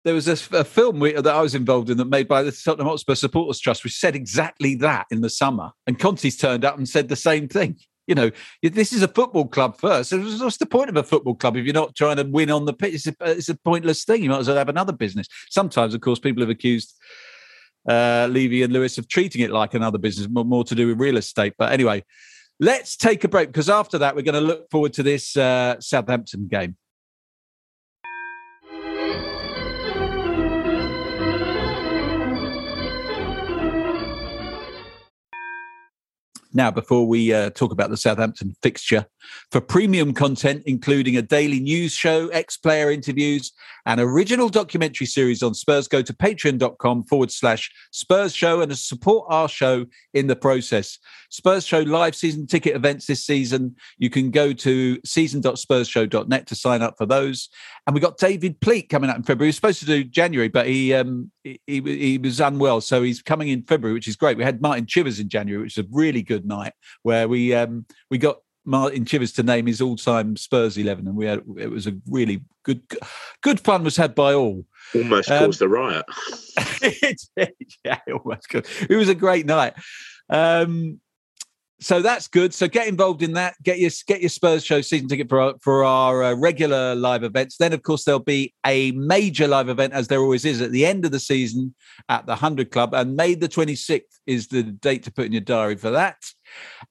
there 0.04 0.14
was 0.14 0.28
a, 0.28 0.58
a 0.58 0.64
film 0.64 1.00
we, 1.00 1.14
that 1.14 1.28
I 1.28 1.42
was 1.42 1.56
involved 1.56 1.90
in 1.90 1.98
that 1.98 2.06
made 2.06 2.28
by 2.28 2.42
the 2.42 2.52
Tottenham 2.52 2.88
Hotspur 2.88 3.16
Supporters 3.16 3.60
Trust, 3.60 3.84
which 3.84 3.96
said 3.96 4.16
exactly 4.16 4.76
that 4.76 5.06
in 5.12 5.22
the 5.22 5.30
summer. 5.30 5.72
And 5.86 6.00
Conte's 6.00 6.38
turned 6.38 6.66
up 6.66 6.78
and 6.78 6.88
said 6.88 7.10
the 7.10 7.16
same 7.16 7.48
thing. 7.48 7.78
You 8.08 8.16
know, 8.16 8.32
this 8.64 8.94
is 8.94 9.04
a 9.04 9.08
football 9.08 9.48
club 9.48 9.78
first. 9.80 10.12
What's 10.12 10.58
the 10.58 10.66
point 10.66 10.90
of 10.90 10.98
a 10.98 11.04
football 11.04 11.36
club 11.36 11.56
if 11.56 11.66
you're 11.66 11.74
not 11.74 11.96
trying 11.96 12.18
to 12.18 12.24
win 12.24 12.50
on 12.50 12.66
the 12.66 12.74
pitch? 12.74 12.96
It's 12.96 13.08
a, 13.08 13.16
it's 13.22 13.50
a 13.50 13.56
pointless 13.56 14.04
thing. 14.04 14.24
You 14.24 14.30
might 14.30 14.40
as 14.40 14.48
well 14.48 14.58
have 14.58 14.70
another 14.70 14.94
business. 14.94 15.28
Sometimes, 15.50 15.94
of 15.94 16.02
course, 16.02 16.20
people 16.20 16.42
have 16.42 16.50
accused 16.50 16.96
uh, 17.88 18.28
Levy 18.30 18.64
and 18.64 18.74
Lewis 18.74 18.98
of 18.98 19.08
treating 19.08 19.42
it 19.42 19.52
like 19.52 19.74
another 19.74 19.98
business, 19.98 20.28
more, 20.30 20.64
to 20.64 20.76
do 20.76 20.88
with 20.88 21.00
real 21.00 21.18
estate. 21.18 21.54
But 21.58 21.72
anyway, 21.72 22.04
let's 22.60 22.96
take 22.96 23.24
a 23.24 23.28
break 23.28 23.50
because 23.50 23.70
after 23.70 23.98
that, 24.00 24.16
we're 24.16 24.22
going 24.24 24.36
to 24.36 24.42
look 24.42 24.70
forward 24.70 24.94
to 24.94 25.04
this 25.04 25.38
uh, 25.38 25.80
Southampton 25.80 26.48
game. 26.48 26.76
Now, 36.54 36.72
before 36.72 37.08
we 37.08 37.34
uh, 37.34 37.50
talk 37.52 37.72
about 37.72 37.90
the 37.90 37.98
Southampton 37.98 38.56
fixture, 38.62 39.06
for 39.52 39.62
premium 39.62 40.14
content, 40.14 40.64
including 40.66 41.18
a 41.18 41.22
daily 41.22 41.60
news 41.60 41.94
show, 41.94 42.28
ex 42.30 42.58
player 42.58 42.92
interviews, 42.92 43.52
and 43.86 44.00
original 44.00 44.50
documentary 44.50 45.08
series 45.08 45.42
on 45.42 45.54
Spurs, 45.54 45.88
go 45.88 46.02
to 46.02 46.14
patreon.com 46.14 47.04
forward 47.04 47.32
slash 47.32 47.72
Spurs 47.92 48.36
show 48.36 48.62
and 48.62 48.78
support 48.78 49.26
our 49.30 49.48
show 49.48 49.86
in 50.14 50.28
the 50.28 50.36
process. 50.36 51.00
Spurs 51.30 51.66
show 51.66 51.80
live 51.80 52.16
season 52.16 52.46
ticket 52.46 52.76
events 52.76 53.06
this 53.06 53.24
season. 53.24 53.76
You 53.98 54.10
can 54.10 54.32
go 54.32 54.54
to 54.54 55.00
season.spursshow.net 55.06 56.48
to 56.48 56.56
sign 56.56 56.82
up 56.82 56.98
for 56.98 57.06
those. 57.06 57.50
And 57.88 57.94
we 57.94 58.02
got 58.02 58.18
David 58.18 58.60
Pleat 58.60 58.90
coming 58.90 59.10
up 59.10 59.16
in 59.16 59.24
February. 59.24 59.48
He 59.48 59.50
was 59.50 59.56
supposed 59.56 59.80
to 59.80 59.86
do 59.86 60.04
January, 60.04 60.50
but 60.50 60.68
he, 60.68 60.94
um, 60.94 61.32
he, 61.44 61.60
he 61.66 62.18
was 62.18 62.40
unwell. 62.40 62.82
So 62.82 63.02
he's 63.02 63.22
coming 63.22 63.48
in 63.48 63.64
February, 63.64 63.94
which 63.94 64.08
is 64.08 64.16
great. 64.16 64.38
We 64.38 64.44
had 64.44 64.62
Martin 64.62 64.86
Chivers 64.86 65.20
in 65.20 65.30
January, 65.30 65.64
which 65.64 65.78
is 65.78 65.86
a 65.86 65.88
really 65.90 66.22
good 66.22 66.41
night 66.46 66.74
where 67.04 67.28
we 67.28 67.54
um, 67.54 67.86
we 68.10 68.18
got 68.18 68.38
Martin 68.66 69.06
Chivers 69.06 69.32
to 69.34 69.44
name 69.44 69.66
his 69.66 69.82
all-time 69.82 70.36
Spurs 70.38 70.78
eleven, 70.78 71.08
and 71.08 71.16
we 71.16 71.26
had 71.26 71.42
it 71.58 71.70
was 71.70 71.88
a 71.88 71.96
really 72.08 72.44
good 72.64 72.82
good 73.42 73.60
fun 73.60 73.84
was 73.84 73.98
had 73.98 74.16
by 74.16 74.34
all. 74.34 74.66
Almost 74.94 75.32
um, 75.32 75.46
caused 75.46 75.62
a 75.62 75.68
riot. 75.68 76.06
it, 76.82 77.22
yeah, 77.84 78.00
it 78.06 78.14
almost 78.14 78.50
caused. 78.50 78.68
It 78.90 78.96
was 78.96 79.10
a 79.10 79.16
great 79.16 79.46
night. 79.46 79.74
Um, 80.30 81.00
so 81.82 82.02
that's 82.02 82.28
good. 82.28 82.54
So 82.54 82.68
get 82.68 82.88
involved 82.88 83.24
in 83.24 83.34
that. 83.34 83.56
Get 83.64 83.80
your 83.80 83.92
get 84.08 84.22
your 84.22 84.30
Spurs 84.30 84.64
show 84.64 84.82
season 84.82 85.08
ticket 85.08 85.28
for 85.28 85.42
our, 85.42 85.56
for 85.62 85.84
our 85.84 86.24
uh, 86.24 86.34
regular 86.36 86.96
live 86.96 87.24
events. 87.24 87.58
Then, 87.58 87.74
of 87.74 87.82
course, 87.82 88.04
there'll 88.04 88.20
be 88.20 88.54
a 88.66 88.92
major 88.92 89.48
live 89.48 89.68
event, 89.68 89.94
as 89.94 90.08
there 90.08 90.20
always 90.20 90.46
is, 90.46 90.62
at 90.62 90.72
the 90.72 90.86
end 90.86 91.06
of 91.06 91.12
the 91.12 91.20
season 91.20 91.74
at 92.08 92.26
the 92.26 92.36
Hundred 92.36 92.72
Club, 92.72 92.94
and 92.94 93.16
May 93.16 93.34
the 93.34 93.48
twenty 93.48 93.76
sixth 93.76 94.22
is 94.28 94.48
the 94.48 94.64
date 94.64 95.04
to 95.04 95.12
put 95.12 95.26
in 95.26 95.32
your 95.32 95.42
diary 95.42 95.76
for 95.76 95.92
that. 95.92 96.18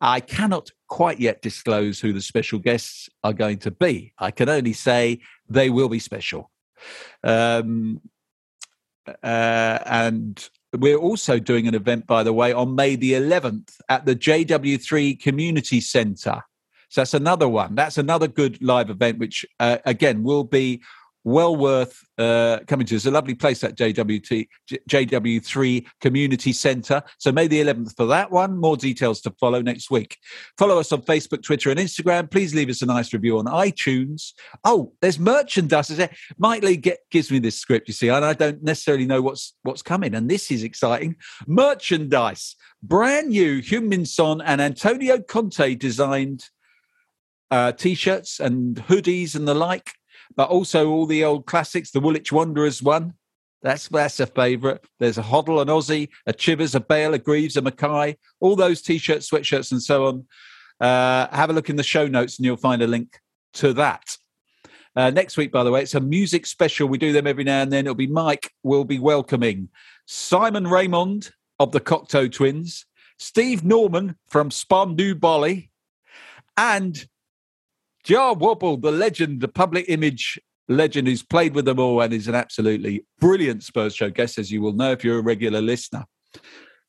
I 0.01 0.21
cannot 0.21 0.71
quite 0.89 1.21
yet 1.21 1.43
disclose 1.43 2.01
who 2.01 2.13
the 2.13 2.21
special 2.21 2.59
guests 2.59 3.09
are 3.23 3.33
going 3.33 3.59
to 3.59 3.71
be. 3.71 4.13
I 4.19 4.31
can 4.33 4.49
only 4.49 4.73
say 4.73 5.21
they 5.49 5.71
will 5.71 5.89
be 5.89 6.01
special. 6.01 6.51
Um, 7.23 8.01
uh, 9.07 9.79
and 9.87 10.51
we're 10.79 10.97
also 10.97 11.39
doing 11.39 11.67
an 11.67 11.75
event, 11.75 12.07
by 12.07 12.23
the 12.23 12.33
way, 12.33 12.53
on 12.53 12.75
May 12.75 12.97
the 12.97 13.13
11th 13.13 13.77
at 13.89 14.07
the 14.07 14.15
JW3 14.15 15.21
Community 15.21 15.81
Centre. 15.81 16.43
So 16.89 17.01
that's 17.01 17.15
another 17.15 17.49
one. 17.49 17.75
That's 17.75 17.99
another 17.99 18.29
good 18.29 18.61
live 18.63 18.91
event, 18.91 19.19
which 19.19 19.47
uh, 19.59 19.79
again 19.85 20.23
will 20.23 20.45
be 20.45 20.83
well 21.25 21.55
worth 21.57 22.03
uh, 22.19 22.61
coming 22.67 22.87
to. 22.87 22.95
It's 22.95 23.07
a 23.07 23.11
lovely 23.11 23.35
place, 23.35 23.61
that 23.61 23.77
JWT, 23.77 24.49
JW3 24.89 25.87
Community 26.01 26.53
Centre. 26.53 27.03
So 27.19 27.33
May 27.33 27.47
the 27.47 27.61
11th 27.61 27.97
for 27.97 28.07
that 28.07 28.31
one. 28.31 28.59
More 28.59 28.77
details 28.77 29.21
to 29.23 29.31
follow 29.39 29.63
next 29.63 29.91
week. 29.91 30.17
Follow 30.59 30.79
us 30.79 30.93
on 30.93 31.03
Facebook, 31.03 31.43
Twitter, 31.43 31.71
and 31.71 31.79
Instagram. 31.79 32.31
Please 32.31 32.55
leave 32.55 32.71
us 32.71 32.83
a 32.83 32.87
nice 32.87 33.13
review 33.13 33.39
on 33.39 33.47
iTunes. 33.47 34.33
Oh, 34.65 34.93
there's 35.01 35.19
merchandise. 35.19 35.91
Mike 36.39 36.63
Leigh 36.63 36.77
get, 36.77 36.99
gives 37.11 37.31
me 37.31 37.39
this 37.39 37.59
script, 37.59 37.89
you 37.89 37.95
see, 37.95 38.09
and 38.09 38.25
I 38.25 38.33
don't 38.33 38.63
necessarily 38.63 39.07
know 39.07 39.23
what's 39.23 39.55
what's 39.63 39.83
coming. 39.83 40.15
And 40.15 40.31
this 40.31 40.51
is 40.51 40.63
exciting. 40.63 41.17
Merchandise. 41.47 42.57
Brand 42.83 43.29
new 43.29 43.61
Heung-min 43.61 44.07
Son 44.07 44.41
and 44.41 44.61
Antonio 44.61 45.21
Conte 45.21 45.75
designed 45.75 46.49
uh, 47.51 47.73
t-shirts 47.73 48.41
and 48.41 48.77
hoodies 48.77 49.35
and 49.35 49.47
the 49.47 49.55
like 49.55 49.93
but 50.37 50.49
also 50.49 50.89
all 50.91 51.07
the 51.07 51.25
old 51.25 51.47
classics. 51.47 51.91
The 51.91 52.01
Woolwich 52.01 52.33
Wanderers 52.33 52.83
one, 52.83 53.15
that's 53.63 53.89
that's 53.89 54.21
a 54.21 54.27
favourite. 54.27 54.81
There's 54.99 55.19
a 55.19 55.23
Hoddle, 55.23 55.61
an 55.61 55.69
Ossie, 55.69 56.09
a 56.27 56.33
Chivers, 56.33 56.75
a 56.75 56.81
Bale, 56.81 57.15
a 57.15 57.19
Greaves, 57.19 57.57
a 57.57 57.63
Mackay, 57.63 58.17
all 58.41 58.57
those 58.57 58.81
t-shirts, 58.83 59.31
sweatshirts, 59.31 59.73
and 59.73 59.83
so 59.83 60.07
on. 60.07 60.27
Uh, 60.81 61.29
have 61.35 61.51
a 61.51 61.53
look 61.53 61.69
in 61.69 61.77
the 61.77 61.83
show 61.83 62.07
notes, 62.07 62.39
and 62.39 62.47
you'll 62.47 62.57
find 62.57 62.81
a 62.83 62.87
link 62.87 63.21
to 63.55 63.73
that. 63.75 64.17
Uh, 64.97 65.11
next 65.11 65.37
week, 65.37 65.53
by 65.53 65.63
the 65.63 65.71
way, 65.71 65.83
it's 65.83 65.95
a 65.95 66.01
music 66.01 66.47
special. 66.47 66.89
We 66.89 66.99
do 66.99 67.13
them 67.13 67.27
every 67.27 67.45
now 67.45 67.63
and 67.63 67.73
then. 67.73 67.87
It'll 67.87 67.95
be 67.95 68.07
Mike 68.07 68.51
will 68.63 68.85
be 68.85 68.99
welcoming 68.99 69.69
Simon 70.07 70.65
Raymonde 70.65 71.31
of 71.59 71.73
the 71.73 71.81
Cocteau 71.81 72.33
Twins, 72.33 72.87
Steve 73.19 73.63
Norman 73.63 74.17
from 74.29 74.51
Spandau 74.51 75.15
Ballet, 75.15 75.71
and 76.57 77.07
Jah 78.05 78.33
Wobble, 78.33 78.77
the 78.77 78.93
legend, 78.93 79.41
the 79.41 79.49
public 79.49 79.87
image 79.89 80.41
legend 80.69 81.09
who's 81.09 81.23
played 81.23 81.55
with 81.55 81.65
them 81.65 81.79
all 81.79 82.01
and 82.01 82.13
is 82.13 82.29
an 82.29 82.35
absolutely 82.35 83.05
brilliant 83.19 83.63
Spurs 83.63 83.95
show 83.95 84.11
guest, 84.11 84.39
as 84.39 84.51
you 84.51 84.63
will 84.63 84.73
know 84.73 84.93
if 84.93 85.05
you're 85.05 85.19
a 85.19 85.23
regular 85.23 85.61
listener. 85.61 86.05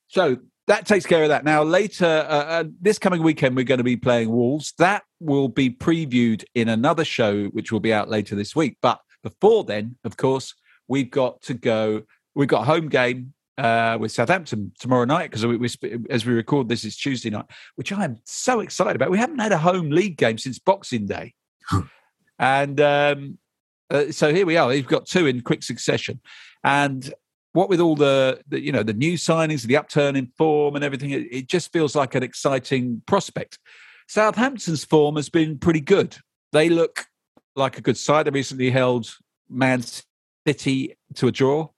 So 0.08 0.38
that 0.68 0.86
takes 0.86 1.06
care 1.06 1.24
of 1.24 1.30
that. 1.30 1.44
Now, 1.44 1.64
later, 1.64 2.06
uh, 2.06 2.44
uh, 2.46 2.64
this 2.80 3.00
coming 3.00 3.24
weekend, 3.24 3.56
we're 3.56 3.66
going 3.66 3.80
to 3.80 3.84
be 3.84 3.98
playing 3.98 4.30
Wolves. 4.30 4.74
That 4.78 5.04
will 5.20 5.48
be 5.48 5.70
previewed 5.70 6.44
in 6.54 6.70
another 6.70 7.04
show, 7.04 7.46
which 7.48 7.72
will 7.72 7.80
be 7.80 7.94
out 7.94 8.10
later 8.10 8.36
this 8.36 8.56
week. 8.56 8.78
But 8.82 9.00
before 9.24 9.64
then, 9.64 9.98
of 10.04 10.18
course, 10.18 10.54
we've 10.88 11.12
got 11.12 11.42
to 11.44 11.54
go. 11.54 12.04
We've 12.36 12.48
got 12.48 12.66
home 12.66 12.88
game 12.88 13.34
uh, 13.62 13.96
with 14.00 14.12
Southampton 14.12 14.72
tomorrow 14.80 15.06
night 15.06 15.30
because 15.30 15.46
we, 15.46 15.56
we, 15.56 15.70
as 16.10 16.26
we 16.26 16.34
record 16.34 16.68
this 16.68 16.84
is 16.84 16.98
Tuesday 16.98 17.30
night, 17.30 17.46
which 17.76 17.92
I 17.92 18.04
am 18.04 18.18
so 18.26 18.60
excited 18.60 18.96
about. 18.96 19.12
We 19.12 19.20
haven't 19.20 19.38
had 19.38 19.52
a 19.52 19.58
home 19.58 19.92
league 19.92 20.18
game 20.18 20.40
since 20.40 20.58
Boxing 20.58 21.06
Day, 21.06 21.36
and 22.40 22.82
um, 22.82 23.38
uh, 23.92 24.12
so 24.12 24.34
here 24.34 24.48
we 24.48 24.58
are. 24.58 24.68
We've 24.68 24.88
got 24.88 25.06
two 25.06 25.28
in 25.28 25.42
quick 25.42 25.62
succession, 25.62 26.22
and 26.64 27.14
what 27.54 27.70
with 27.70 27.80
all 27.80 27.96
the, 27.96 28.42
the 28.48 28.60
you 28.60 28.72
know 28.72 28.82
the 28.82 28.94
new 28.94 29.14
signings, 29.14 29.62
the 29.62 29.78
upturn 29.78 30.16
in 30.16 30.32
form, 30.38 30.76
and 30.76 30.84
everything, 30.84 31.12
it, 31.12 31.28
it 31.32 31.48
just 31.48 31.72
feels 31.72 31.96
like 31.96 32.16
an 32.16 32.24
exciting 32.24 33.04
prospect. 33.06 33.60
Southampton's 34.08 34.84
form 34.84 35.18
has 35.18 35.30
been 35.30 35.60
pretty 35.60 35.82
good. 35.82 36.18
They 36.52 36.68
look 36.68 37.06
like 37.56 37.78
a 37.78 37.82
good 37.82 37.98
side. 37.98 38.26
They 38.26 38.32
recently 38.32 38.72
held 38.72 39.14
Man 39.50 39.84
City 40.48 40.98
to 41.14 41.28
a 41.28 41.32
draw 41.32 41.70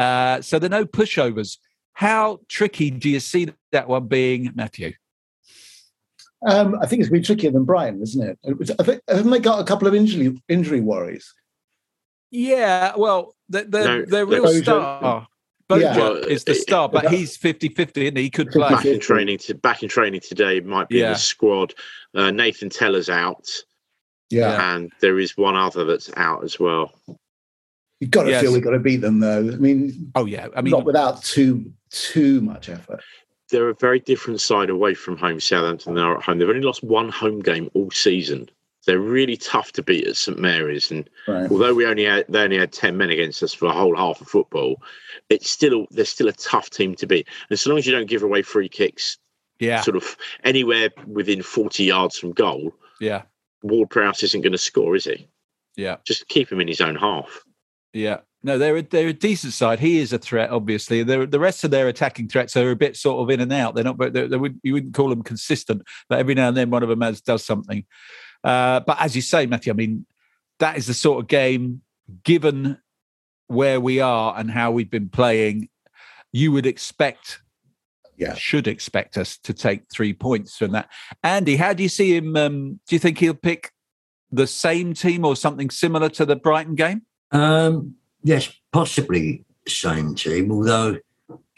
uh, 0.00 0.40
so 0.40 0.58
there 0.58 0.68
are 0.68 0.80
no 0.80 0.84
pushovers. 0.84 1.58
How 1.92 2.40
tricky 2.48 2.90
do 2.90 3.10
you 3.10 3.20
see 3.20 3.50
that 3.72 3.88
one 3.88 4.06
being, 4.06 4.50
Matthew? 4.54 4.94
Um, 6.46 6.76
I 6.80 6.86
think 6.86 7.00
it's 7.00 7.10
been 7.10 7.22
trickier 7.22 7.50
than 7.50 7.64
Brighton, 7.64 8.00
isn't 8.02 8.38
it? 8.44 8.74
I 8.78 8.82
think, 8.82 9.02
haven't 9.06 9.30
they 9.30 9.40
got 9.40 9.60
a 9.60 9.64
couple 9.64 9.86
of 9.86 9.94
injury 9.94 10.40
injury 10.48 10.80
worries? 10.80 11.34
Yeah, 12.30 12.94
well, 12.96 13.34
the, 13.50 13.64
the, 13.64 13.84
no, 13.84 14.04
the 14.06 14.24
real 14.24 14.44
Broja, 14.44 14.62
star 14.62 15.28
Broja 15.68 16.22
yeah. 16.22 16.32
is 16.32 16.44
the 16.44 16.54
star, 16.54 16.88
but 16.88 17.10
he's 17.10 17.36
50-50, 17.36 18.08
and 18.08 18.16
he? 18.16 18.24
he 18.24 18.30
could 18.30 18.50
play. 18.50 18.70
Back 18.70 18.86
in 18.86 19.00
training, 19.00 19.38
to, 19.38 19.54
back 19.54 19.82
in 19.82 19.90
training 19.90 20.20
today, 20.20 20.60
might 20.60 20.88
be 20.88 20.98
yeah. 20.98 21.08
in 21.08 21.12
the 21.12 21.18
squad. 21.18 21.74
Uh, 22.14 22.30
Nathan 22.30 22.70
Tella's 22.70 23.10
out. 23.10 23.46
Yeah, 24.30 24.74
and 24.74 24.92
there 25.00 25.18
is 25.18 25.36
one 25.36 25.56
other 25.56 25.84
that's 25.84 26.10
out 26.16 26.44
as 26.44 26.58
well. 26.58 26.92
You've 28.00 28.10
got 28.10 28.24
to 28.24 28.30
yes. 28.30 28.42
feel 28.42 28.52
we've 28.52 28.64
got 28.64 28.70
to 28.70 28.78
beat 28.78 29.02
them, 29.02 29.20
though. 29.20 29.38
I 29.38 29.56
mean, 29.56 30.10
oh 30.14 30.24
yeah, 30.24 30.48
I 30.56 30.62
mean, 30.62 30.70
not 30.72 30.84
without 30.84 31.22
too 31.22 31.70
too 31.90 32.40
much 32.40 32.70
effort. 32.70 33.02
They're 33.50 33.68
a 33.68 33.74
very 33.74 34.00
different 34.00 34.40
side 34.40 34.70
away 34.70 34.94
from 34.94 35.18
home. 35.18 35.38
Southampton 35.38 35.94
they 35.94 36.00
are 36.00 36.16
at 36.16 36.22
home. 36.22 36.38
They've 36.38 36.48
only 36.48 36.62
lost 36.62 36.82
one 36.82 37.10
home 37.10 37.40
game 37.40 37.70
all 37.74 37.90
season. 37.90 38.48
They're 38.86 38.98
really 38.98 39.36
tough 39.36 39.72
to 39.72 39.82
beat 39.82 40.06
at 40.06 40.16
St 40.16 40.38
Mary's, 40.38 40.90
and 40.90 41.08
right. 41.28 41.50
although 41.50 41.74
we 41.74 41.84
only 41.84 42.04
had 42.04 42.24
they 42.30 42.42
only 42.42 42.58
had 42.58 42.72
ten 42.72 42.96
men 42.96 43.10
against 43.10 43.42
us 43.42 43.52
for 43.52 43.66
a 43.66 43.72
whole 43.72 43.94
half 43.94 44.22
of 44.22 44.28
football, 44.28 44.82
it's 45.28 45.50
still 45.50 45.86
they're 45.90 46.06
still 46.06 46.28
a 46.28 46.32
tough 46.32 46.70
team 46.70 46.94
to 46.94 47.06
beat. 47.06 47.28
And 47.50 47.58
so 47.58 47.68
long 47.68 47.78
as 47.78 47.86
you 47.86 47.92
don't 47.92 48.08
give 48.08 48.22
away 48.22 48.40
free 48.40 48.70
kicks, 48.70 49.18
yeah, 49.58 49.82
sort 49.82 49.98
of 49.98 50.16
anywhere 50.44 50.88
within 51.06 51.42
forty 51.42 51.84
yards 51.84 52.18
from 52.18 52.32
goal, 52.32 52.72
yeah, 52.98 53.22
Ward 53.62 53.90
Prowse 53.90 54.22
isn't 54.22 54.40
going 54.40 54.52
to 54.52 54.58
score, 54.58 54.96
is 54.96 55.04
he? 55.04 55.28
Yeah, 55.76 55.96
just 56.06 56.28
keep 56.28 56.50
him 56.50 56.62
in 56.62 56.68
his 56.68 56.80
own 56.80 56.96
half. 56.96 57.44
Yeah. 57.92 58.18
No, 58.42 58.56
they're 58.56 58.76
a, 58.78 58.82
they're 58.82 59.08
a 59.08 59.12
decent 59.12 59.52
side. 59.52 59.80
He 59.80 59.98
is 59.98 60.12
a 60.14 60.18
threat, 60.18 60.50
obviously. 60.50 61.02
They're, 61.02 61.26
the 61.26 61.38
rest 61.40 61.62
of 61.62 61.70
their 61.70 61.88
attacking 61.88 62.28
threats 62.28 62.56
are 62.56 62.70
a 62.70 62.76
bit 62.76 62.96
sort 62.96 63.22
of 63.22 63.30
in 63.30 63.40
and 63.40 63.52
out. 63.52 63.74
They're 63.74 63.84
not, 63.84 63.98
but 63.98 64.14
they 64.14 64.24
would, 64.26 64.58
you 64.62 64.72
wouldn't 64.72 64.94
call 64.94 65.10
them 65.10 65.22
consistent. 65.22 65.82
But 66.08 66.20
every 66.20 66.34
now 66.34 66.48
and 66.48 66.56
then, 66.56 66.70
one 66.70 66.82
of 66.82 66.88
them 66.88 67.02
has 67.02 67.20
does 67.20 67.44
something. 67.44 67.84
Uh, 68.42 68.80
but 68.80 68.98
as 68.98 69.14
you 69.14 69.20
say, 69.20 69.44
Matthew, 69.44 69.72
I 69.72 69.76
mean, 69.76 70.06
that 70.58 70.78
is 70.78 70.86
the 70.86 70.94
sort 70.94 71.20
of 71.22 71.28
game, 71.28 71.82
given 72.24 72.78
where 73.48 73.78
we 73.80 74.00
are 74.00 74.34
and 74.38 74.50
how 74.50 74.70
we've 74.70 74.90
been 74.90 75.10
playing, 75.10 75.68
you 76.32 76.50
would 76.52 76.64
expect, 76.64 77.42
Yeah. 78.16 78.34
should 78.34 78.66
expect 78.66 79.18
us 79.18 79.36
to 79.38 79.52
take 79.52 79.82
three 79.92 80.14
points 80.14 80.56
from 80.56 80.70
that. 80.72 80.88
Andy, 81.22 81.56
how 81.56 81.74
do 81.74 81.82
you 81.82 81.88
see 81.90 82.16
him? 82.16 82.36
Um, 82.36 82.80
do 82.88 82.94
you 82.94 82.98
think 82.98 83.18
he'll 83.18 83.34
pick 83.34 83.72
the 84.30 84.46
same 84.46 84.94
team 84.94 85.26
or 85.26 85.36
something 85.36 85.68
similar 85.68 86.08
to 86.10 86.24
the 86.24 86.36
Brighton 86.36 86.74
game? 86.74 87.02
Um, 87.32 87.94
yes, 88.22 88.52
possibly 88.72 89.44
same 89.68 90.14
team, 90.14 90.50
although 90.50 90.98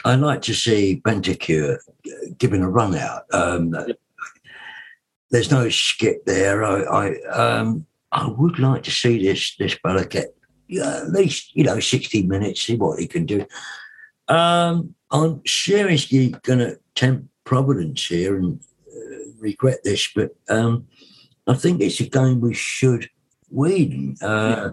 I 0.04 0.16
like 0.16 0.42
to 0.42 0.54
see 0.54 1.00
Bentancur 1.04 1.78
given 2.38 2.62
a 2.62 2.68
run 2.68 2.94
out. 2.94 3.22
Um, 3.32 3.74
there's 5.30 5.50
no 5.50 5.66
Skipp 5.66 6.24
there. 6.26 6.64
I, 6.64 6.82
I, 6.82 7.20
um, 7.30 7.86
I 8.10 8.28
would 8.28 8.58
like 8.58 8.82
to 8.84 8.90
see 8.90 9.22
this 9.22 9.56
this 9.56 9.74
fella 9.74 10.04
get 10.04 10.34
yeah, 10.68 10.98
at 10.98 11.10
least 11.10 11.54
you 11.54 11.64
know 11.64 11.80
60 11.80 12.22
minutes, 12.22 12.62
see 12.62 12.76
what 12.76 12.98
he 12.98 13.06
can 13.06 13.26
do. 13.26 13.46
Um, 14.28 14.94
I'm 15.10 15.42
seriously 15.46 16.30
going 16.42 16.60
to 16.60 16.78
tempt 16.94 17.28
Providence 17.44 18.06
here 18.06 18.36
and 18.36 18.60
uh, 18.88 19.32
regret 19.38 19.80
this, 19.84 20.08
but 20.14 20.34
um, 20.48 20.86
I 21.46 21.54
think 21.54 21.80
it's 21.80 22.00
a 22.00 22.04
game 22.04 22.40
we 22.40 22.54
should 22.54 23.10
win. 23.50 24.16
Uh, 24.22 24.70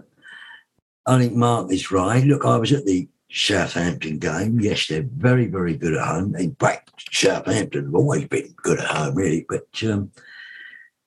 I 1.06 1.18
think 1.18 1.34
Mark 1.34 1.72
is 1.72 1.90
right. 1.90 2.24
Look, 2.24 2.44
I 2.44 2.56
was 2.56 2.72
at 2.72 2.84
the 2.84 3.08
Southampton 3.30 4.18
game. 4.18 4.60
Yes, 4.60 4.86
they're 4.88 5.06
very, 5.16 5.46
very 5.46 5.76
good 5.76 5.94
at 5.94 6.06
home. 6.06 6.34
In 6.36 6.54
fact, 6.56 6.90
Southampton 7.12 7.86
have 7.86 7.94
always 7.94 8.26
been 8.26 8.52
good 8.62 8.78
at 8.80 8.86
home, 8.86 9.14
really. 9.14 9.46
But 9.48 9.66
um, 9.84 10.10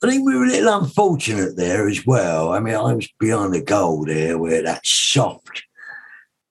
I 0.03 0.07
think 0.09 0.25
we 0.25 0.35
were 0.35 0.45
a 0.45 0.49
little 0.49 0.81
unfortunate 0.81 1.55
there 1.55 1.87
as 1.87 2.05
well. 2.05 2.51
I 2.53 2.59
mean, 2.59 2.75
I 2.75 2.93
was 2.93 3.07
behind 3.19 3.53
the 3.53 3.61
goal 3.61 4.05
there 4.05 4.37
where 4.37 4.63
that 4.63 4.85
soft. 4.85 5.63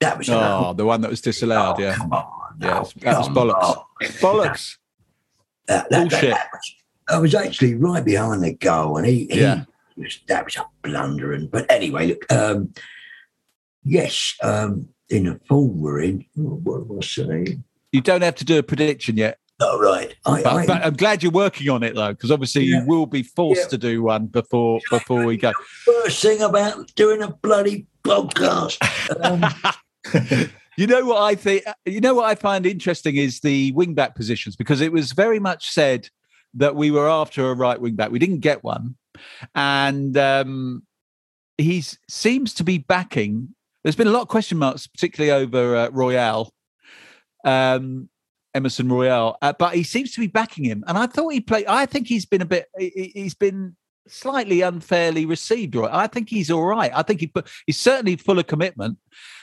That 0.00 0.18
was 0.18 0.28
Oh, 0.30 0.72
the 0.76 0.84
one 0.84 1.00
that 1.02 1.10
was 1.10 1.20
disallowed. 1.20 1.76
Oh, 1.78 1.82
yeah, 1.82 1.94
Come 1.96 2.12
on. 2.12 2.26
Yeah, 2.60 2.84
that 3.02 3.18
was 3.18 3.28
bollocks. 3.28 3.76
on. 3.76 3.84
bollocks. 4.20 4.76
That, 5.68 5.88
that, 5.90 5.90
that, 5.90 6.10
Bullshit. 6.10 6.30
that 6.30 6.48
was, 6.52 6.74
I 7.08 7.18
was 7.18 7.34
actually 7.34 7.74
right 7.76 8.04
behind 8.04 8.42
the 8.42 8.52
goal, 8.54 8.96
and 8.98 9.06
he, 9.06 9.26
he 9.30 9.40
Yeah. 9.40 9.64
was, 9.96 10.20
that 10.28 10.44
was 10.44 10.56
a 10.56 10.64
blunder. 10.82 11.32
And 11.32 11.50
but 11.50 11.70
anyway, 11.70 12.08
look, 12.08 12.30
um, 12.32 12.74
yes, 13.84 14.34
um, 14.42 14.88
in 15.08 15.26
a 15.26 15.38
form 15.48 15.80
we're 15.80 16.00
in, 16.00 16.24
what 16.34 16.86
was 16.88 17.04
I 17.18 17.22
saying? 17.24 17.64
You 17.92 18.00
don't 18.00 18.22
have 18.22 18.36
to 18.36 18.44
do 18.44 18.58
a 18.58 18.62
prediction 18.62 19.16
yet, 19.16 19.38
Oh, 19.60 19.78
right. 19.78 20.14
I, 20.26 20.42
but, 20.42 20.52
I, 20.52 20.66
but 20.66 20.84
I'm 20.84 20.94
glad 20.94 21.22
you're 21.22 21.30
working 21.30 21.68
on 21.68 21.82
it 21.84 21.94
though, 21.94 22.12
because 22.12 22.30
obviously 22.32 22.64
Yeah. 22.64 22.80
you 22.80 22.86
will 22.86 23.06
be 23.06 23.22
forced 23.22 23.62
Yeah. 23.62 23.68
to 23.68 23.78
do 23.78 24.02
one 24.02 24.26
before 24.26 24.80
before 24.90 25.24
we 25.24 25.36
go. 25.36 25.52
first 25.84 26.20
thing 26.22 26.42
about 26.42 26.92
doing 26.96 27.22
a 27.22 27.28
bloody 27.30 27.86
podcast. 28.04 28.78
Um, 29.24 30.50
You 30.78 30.86
know 30.86 31.04
what 31.04 31.20
I 31.20 31.34
think? 31.34 31.64
You 31.84 32.00
know 32.00 32.14
what 32.14 32.24
I 32.24 32.34
find 32.34 32.64
interesting 32.64 33.16
is 33.16 33.40
the 33.40 33.72
wing 33.72 33.92
back 33.92 34.14
positions 34.16 34.56
because 34.56 34.80
it 34.80 34.90
was 34.90 35.12
very 35.12 35.38
much 35.38 35.68
said 35.70 36.08
that 36.54 36.74
we 36.74 36.90
were 36.90 37.08
after 37.10 37.50
a 37.50 37.54
right 37.54 37.78
wing 37.78 37.94
back. 37.94 38.10
We 38.10 38.18
didn't 38.18 38.38
get 38.40 38.64
one, 38.64 38.96
and 39.54 40.16
um, 40.16 40.82
he 41.58 41.84
seems 42.08 42.54
to 42.54 42.64
be 42.64 42.78
backing. 42.78 43.54
There's 43.82 43.96
been 43.96 44.06
a 44.06 44.12
lot 44.12 44.22
of 44.22 44.28
question 44.28 44.58
marks, 44.58 44.86
particularly 44.86 45.32
over 45.32 45.76
uh, 45.76 45.88
Royal, 45.90 46.52
um, 47.44 48.08
Emerson 48.54 48.88
Royal, 48.88 49.36
uh, 49.42 49.52
but 49.58 49.74
he 49.74 49.82
seems 49.82 50.12
to 50.12 50.20
be 50.20 50.26
backing 50.28 50.64
him. 50.64 50.84
And 50.86 50.96
I 50.96 51.06
thought 51.06 51.30
he 51.30 51.40
played. 51.40 51.66
I 51.66 51.86
think 51.86 52.06
he's 52.06 52.26
been 52.26 52.42
a 52.42 52.46
bit. 52.46 52.66
he- 52.78 53.12
He's 53.14 53.34
been 53.34 53.76
slightly 54.08 54.62
unfairly 54.62 55.26
received. 55.26 55.74
Right, 55.74 55.92
I 55.92 56.06
think 56.06 56.28
he's 56.28 56.50
all 56.50 56.64
right. 56.64 56.90
I 56.94 57.02
think 57.02 57.20
he 57.20 57.26
put. 57.26 57.48
He's 57.66 57.78
certainly 57.78 58.16
full 58.16 58.38
of 58.38 58.46
commitment. 58.46 58.98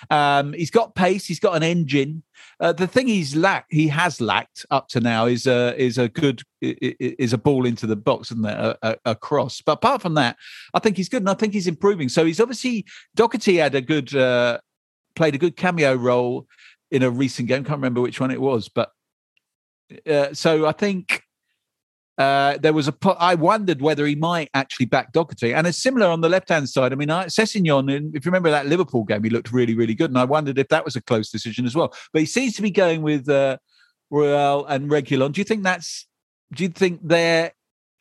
Um, 0.10 0.54
he's 0.54 0.72
got 0.72 0.96
pace. 0.96 1.26
He's 1.26 1.40
got 1.40 1.56
an 1.56 1.64
engine. 1.64 2.24
Uh, 2.60 2.74
the 2.74 2.88
thing 2.88 3.08
he's 3.08 3.36
lacked, 3.36 3.72
he 3.72 3.88
has 3.88 4.20
lacked 4.20 4.66
up 4.70 4.90
to 4.90 5.00
now, 5.00 5.26
is 5.26 5.48
a 5.48 5.80
is 5.82 5.98
a 5.98 6.10
good 6.10 6.42
is 6.62 7.34
a 7.34 7.38
ball 7.38 7.66
into 7.66 7.88
the 7.88 7.96
box, 7.96 8.30
there? 8.30 8.58
A, 8.58 8.78
a, 8.82 8.98
a 9.12 9.16
cross. 9.16 9.62
But 9.62 9.74
apart 9.74 10.02
from 10.02 10.16
that, 10.16 10.38
I 10.74 10.80
think 10.80 10.98
he's 10.98 11.10
good, 11.10 11.22
and 11.22 11.30
I 11.30 11.36
think 11.36 11.54
he's 11.54 11.68
improving. 11.68 12.10
So 12.10 12.26
he's 12.26 12.40
obviously 12.40 12.86
Doherty 13.16 13.58
had 13.58 13.76
a 13.76 13.82
good 13.82 14.14
uh, 14.16 14.60
played 15.16 15.36
a 15.36 15.40
good 15.40 15.56
cameo 15.56 15.96
role 15.96 16.48
in 16.92 17.04
a 17.04 17.10
recent 17.10 17.48
game. 17.48 17.64
Can't 17.64 17.78
remember 17.78 18.02
which 18.02 18.20
one 18.20 18.32
it 18.32 18.42
was, 18.42 18.70
but 18.70 18.92
uh, 20.08 20.34
so 20.34 20.66
I 20.66 20.72
think. 20.72 21.19
Uh, 22.20 22.58
there 22.58 22.74
was 22.74 22.90
a. 22.90 22.92
po- 22.92 23.16
I 23.18 23.36
wondered 23.36 23.82
whether 23.82 24.06
he 24.06 24.16
might 24.16 24.50
actually 24.54 24.88
back 24.88 25.14
Doherty, 25.14 25.54
and 25.54 25.66
it's 25.66 25.78
similar 25.78 26.08
on 26.08 26.20
the 26.20 26.28
left-hand 26.28 26.68
side. 26.68 26.92
I 26.92 26.96
mean, 26.98 27.10
I, 27.10 27.28
Sessegnon, 27.28 27.90
in- 27.90 28.12
if 28.14 28.26
you 28.26 28.30
remember 28.30 28.52
that 28.52 28.68
Liverpool 28.68 29.06
game, 29.06 29.24
he 29.24 29.30
looked 29.30 29.54
really, 29.54 29.74
really 29.74 29.96
good, 29.96 30.12
and 30.12 30.20
I 30.20 30.26
wondered 30.26 30.60
if 30.60 30.68
that 30.68 30.84
was 30.84 30.98
a 30.98 31.02
close 31.02 31.32
decision 31.32 31.66
as 31.66 31.78
well. 31.78 31.94
But 32.12 32.20
he 32.20 32.26
seems 32.26 32.56
to 32.58 32.62
be 32.62 32.72
going 32.72 33.04
with 33.04 33.30
uh, 33.30 33.58
Royal 34.10 34.66
and 34.66 34.92
Reguilon. 34.92 35.32
Do 35.32 35.40
you 35.40 35.46
think 35.46 35.64
that's? 35.64 36.08
Do 36.54 36.64
you 36.64 36.70
think 36.70 37.00
they're? 37.02 37.54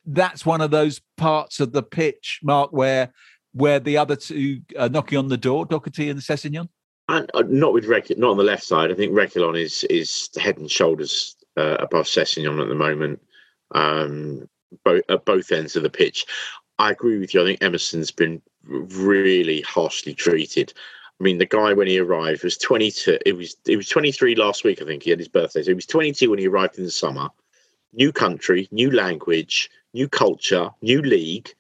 That's 0.04 0.44
one 0.44 0.62
of 0.62 0.72
those 0.72 1.00
parts 1.16 1.61
of 1.61 1.70
the 1.72 1.83
pitch, 1.85 2.40
Mark, 2.42 2.72
where 2.72 3.12
where 3.52 3.78
the 3.78 3.98
other 3.98 4.16
two 4.16 4.62
are 4.76 4.88
knocking 4.88 5.18
on 5.18 5.28
the 5.28 5.37
door, 5.37 5.64
Doherty 5.64 6.11
and 6.11 6.18
Sessegnon. 6.20 6.68
And 7.09 7.31
not 7.46 7.72
with 7.72 7.87
Rec, 7.87 8.11
not 8.18 8.33
on 8.33 8.37
the 8.37 8.42
left 8.42 8.64
side. 8.64 8.90
I 8.90 8.94
think 8.94 9.12
Reguilon 9.12 9.59
is 9.59 9.85
is 9.85 10.28
head 10.37 10.59
and 10.59 10.68
shoulders 10.70 11.37
uh, 11.57 11.76
above 11.78 12.07
Sessegnon 12.07 12.61
at 12.61 12.68
the 12.68 12.74
moment, 12.74 13.20
um, 13.72 14.48
both 14.85 15.02
at 15.09 15.24
both 15.24 15.52
ends 15.52 15.76
of 15.76 15.83
the 15.83 15.90
pitch. 15.90 16.26
I 16.78 16.90
agree 16.92 17.18
with 17.18 17.35
you. 17.35 17.42
I 17.42 17.44
think 17.44 17.62
Emerson's 17.62 18.11
been 18.11 18.40
really 18.64 19.62
harshly 19.62 20.14
treated. 20.14 20.72
I 21.20 21.24
mean, 21.24 21.38
the 21.38 21.46
guy 21.46 21.72
when 21.72 21.88
he 21.88 21.98
arrived 21.98 22.44
was 22.44 22.57
22. 22.57 23.18
It 23.26 23.37
was 23.37 23.57
it 23.66 23.76
was 23.76 23.88
23 23.88 24.37
last 24.37 24.64
week. 24.64 24.81
I 24.81 24.85
think 24.85 25.02
he 25.02 25.11
had 25.11 25.18
his 25.18 25.28
birthday. 25.28 25.62
So 25.62 25.70
he 25.70 25.74
was 25.74 25.87
22 25.87 26.31
when 26.31 26.38
he 26.38 26.46
arrived 26.46 26.78
in 26.78 26.85
the 26.85 26.90
summer. 26.90 27.28
New 27.92 28.12
country, 28.12 28.68
new 28.70 28.90
language, 28.90 29.70
new 29.94 30.09
culture, 30.09 30.70
new 30.83 31.00
league, 31.02 31.52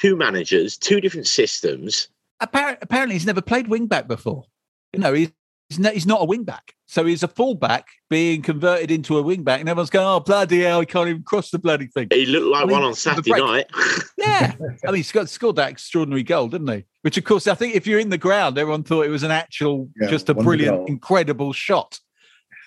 two 0.00 0.14
managers, 0.14 0.76
two 0.76 1.00
different 1.00 1.26
systems. 1.26 2.08
Appar- 2.40 2.78
apparently, 2.80 3.14
he's 3.14 3.26
never 3.26 3.40
played 3.40 3.66
wing 3.66 3.86
back 3.86 4.06
before. 4.06 4.44
You 4.92 5.00
know, 5.00 5.12
he's 5.12 5.32
he's 5.68 5.78
not, 5.78 5.92
he's 5.94 6.06
not 6.06 6.22
a 6.22 6.24
wing 6.24 6.44
back, 6.44 6.74
so 6.86 7.04
he's 7.04 7.22
a 7.22 7.28
fullback 7.28 7.86
being 8.10 8.42
converted 8.42 8.90
into 8.90 9.18
a 9.18 9.22
wing 9.22 9.42
back, 9.42 9.60
and 9.60 9.68
everyone's 9.68 9.90
going, 9.90 10.06
"Oh 10.06 10.20
bloody 10.20 10.60
hell, 10.62 10.80
he 10.80 10.86
can't 10.86 11.08
even 11.08 11.22
cross 11.22 11.50
the 11.50 11.58
bloody 11.58 11.86
thing." 11.86 12.08
He 12.10 12.26
looked 12.26 12.46
like 12.46 12.62
I 12.62 12.66
mean, 12.66 12.72
one 12.72 12.82
on 12.84 12.94
Saturday 12.94 13.30
night. 13.32 13.66
Yeah, 14.18 14.52
I 14.84 14.86
mean, 14.88 14.96
he 14.96 15.02
scored, 15.04 15.28
scored 15.30 15.56
that 15.56 15.70
extraordinary 15.70 16.22
goal, 16.24 16.48
didn't 16.48 16.68
he? 16.68 16.84
Which, 17.02 17.16
of 17.16 17.24
course, 17.24 17.46
I 17.46 17.54
think 17.54 17.74
if 17.76 17.86
you're 17.86 17.98
in 18.00 18.10
the 18.10 18.18
ground, 18.18 18.58
everyone 18.58 18.82
thought 18.82 19.06
it 19.06 19.10
was 19.10 19.22
an 19.22 19.30
actual, 19.30 19.88
Yeah, 19.98 20.08
just 20.08 20.28
a 20.28 20.34
brilliant, 20.34 20.76
goal. 20.76 20.86
incredible 20.86 21.52
shot. 21.52 21.98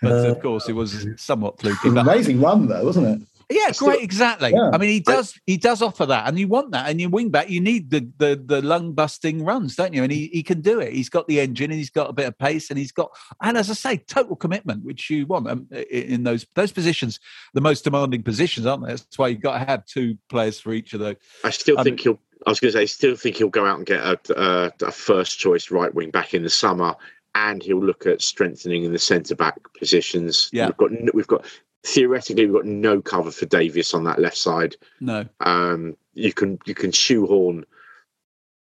But 0.02 0.12
Uh, 0.14 0.32
of 0.32 0.42
course, 0.42 0.68
it 0.70 0.74
was 0.74 1.06
somewhat 1.18 1.60
fluky. 1.60 1.90
was 1.90 1.98
an 2.00 2.06
But 2.06 2.12
amazing 2.14 2.42
run, 2.42 2.68
though, 2.68 2.84
wasn't 2.84 3.22
it? 3.22 3.28
Yeah, 3.52 3.72
Still- 3.72 3.90
great, 3.90 4.02
exactly. 4.02 4.52
Yeah. 4.52 4.70
I 4.74 4.78
mean, 4.78 4.90
he 4.90 5.00
does 5.00 5.40
he 5.46 5.58
does 5.58 5.82
offer 5.82 6.06
that, 6.06 6.28
and 6.28 6.40
you 6.40 6.48
want 6.48 6.72
that, 6.72 6.90
and 6.90 7.00
your 7.00 7.10
wing 7.10 7.30
back, 7.30 7.50
you 7.50 7.60
need 7.62 7.90
the 7.92 8.10
the 8.18 8.42
the 8.44 8.62
lung 8.62 8.94
busting 8.94 9.44
runs, 9.44 9.76
don't 9.76 9.94
you? 9.94 10.04
And 10.04 10.12
he 10.12 10.28
he 10.34 10.44
can 10.44 10.62
do 10.62 10.80
it. 10.80 10.94
He's 10.94 11.10
got 11.10 11.28
the 11.28 11.40
engine, 11.40 11.72
and 11.72 11.78
he's 11.78 11.90
got 11.90 12.10
a 12.10 12.14
bit 12.14 12.28
of 12.28 12.38
pace, 12.38 12.70
and 12.70 12.80
he's 12.80 12.92
got, 12.92 13.12
and 13.42 13.58
as 13.58 13.70
I 13.70 13.74
say, 13.74 13.98
total 13.98 14.36
commitment, 14.36 14.84
which 14.84 15.10
you 15.10 15.26
want 15.26 15.48
um, 15.50 15.68
in 15.90 16.24
those 16.24 16.46
those 16.56 16.72
positions, 16.72 17.20
the 17.54 17.62
most 17.62 17.84
demanding 17.84 18.24
positions, 18.24 18.66
aren't 18.66 18.84
they? 18.86 18.92
That's 18.92 19.18
why 19.18 19.28
you've 19.30 19.42
got 19.42 19.60
to 19.60 19.66
have 19.66 19.86
two 19.86 20.18
players 20.30 20.60
for 20.60 20.74
each 20.74 20.94
of 20.94 21.00
those. 21.00 21.16
I 21.44 21.50
still 21.50 21.78
Um, 21.78 21.84
think 21.84 22.00
he'll. 22.00 22.20
I 22.48 22.50
was 22.50 22.60
going 22.60 22.72
to 22.72 22.78
say, 22.80 22.82
I 22.82 22.86
still 22.86 23.16
think 23.16 23.36
he'll 23.36 23.50
go 23.50 23.68
out 23.68 23.78
and 23.78 23.86
get 23.86 24.00
a, 24.04 24.20
a, 24.36 24.72
a 24.88 24.92
first 24.92 25.38
choice 25.38 25.70
right 25.70 25.94
wing 25.94 26.10
back 26.10 26.34
in 26.34 26.42
the 26.42 26.50
summer, 26.50 26.96
and 27.36 27.62
he'll 27.62 27.84
look 27.84 28.08
at 28.08 28.20
strengthening 28.22 28.84
in 28.84 28.92
the 28.94 28.98
centre 29.00 29.36
back 29.36 29.60
positions. 29.78 30.50
Yeah. 30.52 30.66
we've 30.68 30.78
got 30.78 31.14
we've 31.14 31.28
got 31.28 31.46
theoretically 31.84 32.46
we've 32.46 32.56
got 32.56 32.66
no 32.66 33.02
cover 33.02 33.32
for 33.32 33.46
Davies 33.46 33.94
on 33.94 34.04
that 34.06 34.20
left 34.20 34.38
side. 34.38 34.76
No, 35.00 35.26
Um, 35.40 35.96
you 36.14 36.34
can 36.34 36.60
you 36.66 36.76
can 36.76 36.92
shoehorn 36.92 37.66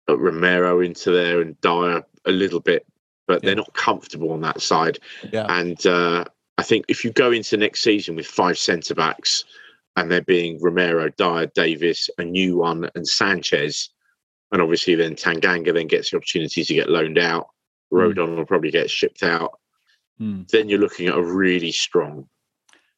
uh, 0.09 0.17
Romero 0.19 0.81
into 0.81 1.11
there 1.11 1.41
and 1.41 1.61
Dier 1.61 2.05
a 2.25 2.31
little 2.33 2.61
bit, 2.61 2.87
but 3.27 3.43
Yeah. 3.43 3.49
they're 3.49 3.57
not 3.57 3.75
comfortable 3.75 4.33
on 4.33 4.41
that 4.43 4.61
side. 4.61 4.99
Yeah. 5.33 5.47
And 5.49 5.85
uh, 5.87 6.25
I 6.59 6.63
think 6.63 6.87
if 6.89 7.05
you 7.05 7.13
go 7.13 7.31
into 7.33 7.57
next 7.57 7.83
season 7.83 8.17
with 8.17 8.27
five 8.27 8.59
centre 8.59 8.95
backs 8.95 9.45
and 9.97 10.11
there 10.11 10.23
being 10.23 10.61
Romero, 10.61 11.09
Dier, 11.11 11.47
Davies, 11.55 12.11
a 12.19 12.25
new 12.25 12.57
one, 12.59 12.91
and 12.95 13.07
Sanchez, 13.07 13.91
and 14.53 14.61
obviously 14.61 14.95
then 14.95 15.15
Tanganga 15.15 15.73
then 15.73 15.87
gets 15.87 16.11
the 16.11 16.17
opportunity 16.17 16.65
to 16.65 16.75
get 16.75 16.89
loaned 16.91 17.19
out. 17.19 17.49
Rodon 17.93 18.37
will 18.37 18.45
probably 18.47 18.71
get 18.73 18.91
shipped 18.91 19.23
out. 19.23 19.59
Hmm. 20.19 20.43
Then 20.51 20.69
you're 20.69 20.81
looking 20.81 21.07
at 21.09 21.17
a 21.17 21.23
really 21.23 21.71
strong 21.73 22.29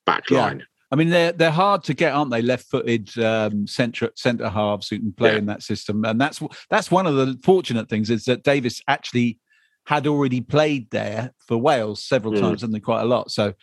back 0.06 0.24
Yeah. 0.30 0.54
I 0.92 0.96
mean 0.96 1.10
they're 1.10 1.32
they're 1.32 1.50
hard 1.50 1.82
to 1.84 1.94
get, 1.94 2.12
aren't 2.12 2.30
they? 2.30 2.42
Left-footed 2.42 3.18
um, 3.18 3.66
centre 3.66 4.10
centre 4.14 4.48
halves 4.48 4.88
who 4.88 4.98
can 4.98 5.12
play 5.12 5.32
Yeah. 5.32 5.38
in 5.38 5.46
that 5.46 5.62
system, 5.62 6.04
and 6.04 6.20
that's 6.20 6.40
that's 6.70 6.90
one 6.90 7.06
of 7.06 7.16
the 7.16 7.38
fortunate 7.42 7.88
things 7.88 8.08
is 8.08 8.24
that 8.26 8.44
Davies 8.44 8.80
actually 8.86 9.38
had 9.86 10.06
already 10.06 10.40
played 10.40 10.90
there 10.90 11.32
for 11.46 11.56
Wales 11.58 12.02
several 12.04 12.34
Mm. 12.34 12.40
times, 12.40 12.62
and 12.62 12.72
they 12.72 12.80
quite 12.80 13.02
a 13.02 13.06
lot. 13.06 13.30
So 13.30 13.54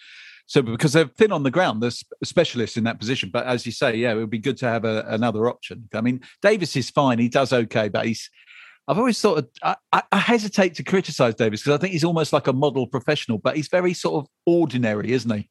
So 0.45 0.61
because 0.61 0.91
they're 0.91 1.07
thin 1.07 1.31
on 1.31 1.43
the 1.43 1.51
ground, 1.51 1.81
they're 1.81 1.91
specialists 2.25 2.75
in 2.75 2.83
that 2.83 2.99
position. 2.99 3.29
But 3.31 3.45
as 3.47 3.65
you 3.65 3.71
say, 3.71 3.95
yeah, 3.95 4.11
it 4.11 4.15
would 4.15 4.29
be 4.29 4.37
good 4.39 4.57
to 4.57 4.65
have 4.67 4.83
a, 4.83 5.05
another 5.07 5.47
option. 5.47 5.87
I 5.93 6.01
mean, 6.01 6.19
Davies 6.41 6.75
is 6.75 6.89
fine; 6.89 7.17
he 7.19 7.29
does 7.29 7.53
okay, 7.53 7.87
but 7.87 8.05
he's. 8.05 8.29
I've 8.85 8.97
always 8.97 9.21
thought 9.21 9.37
of, 9.37 9.47
I, 9.63 9.75
I, 9.93 10.03
I 10.11 10.17
hesitate 10.17 10.75
to 10.75 10.83
criticise 10.83 11.35
Davies 11.35 11.61
because 11.61 11.77
I 11.77 11.79
think 11.79 11.93
he's 11.93 12.03
almost 12.03 12.33
like 12.33 12.47
a 12.47 12.53
model 12.53 12.85
professional, 12.85 13.37
but 13.37 13.55
he's 13.55 13.69
very 13.69 13.93
sort 13.93 14.15
of 14.21 14.29
ordinary, 14.45 15.13
isn't 15.13 15.33
he? 15.33 15.49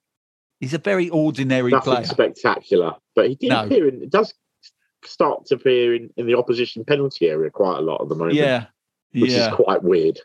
He's 0.62 0.75
a 0.75 0.79
very 0.79 1.09
ordinary 1.09 1.72
Nothing 1.72 1.92
player. 1.94 2.05
spectacular, 2.05 2.94
but 3.16 3.29
he 3.29 3.35
did 3.35 3.48
No. 3.48 3.64
appear 3.64 3.88
in. 3.88 4.01
It 4.01 4.11
does 4.11 4.33
start 5.05 5.44
to 5.46 5.57
appear 5.57 5.92
in, 5.92 6.09
in 6.16 6.29
the 6.29 6.37
opposition 6.37 6.85
penalty 6.85 7.29
area 7.29 7.51
quite 7.51 7.79
a 7.79 7.81
lot 7.81 8.01
at 8.01 8.09
the 8.09 8.14
moment. 8.14 8.37
Yeah, 8.37 8.66
which 9.11 9.33
yeah. 9.33 9.48
is 9.51 9.55
quite 9.57 9.83
weird. 9.83 10.20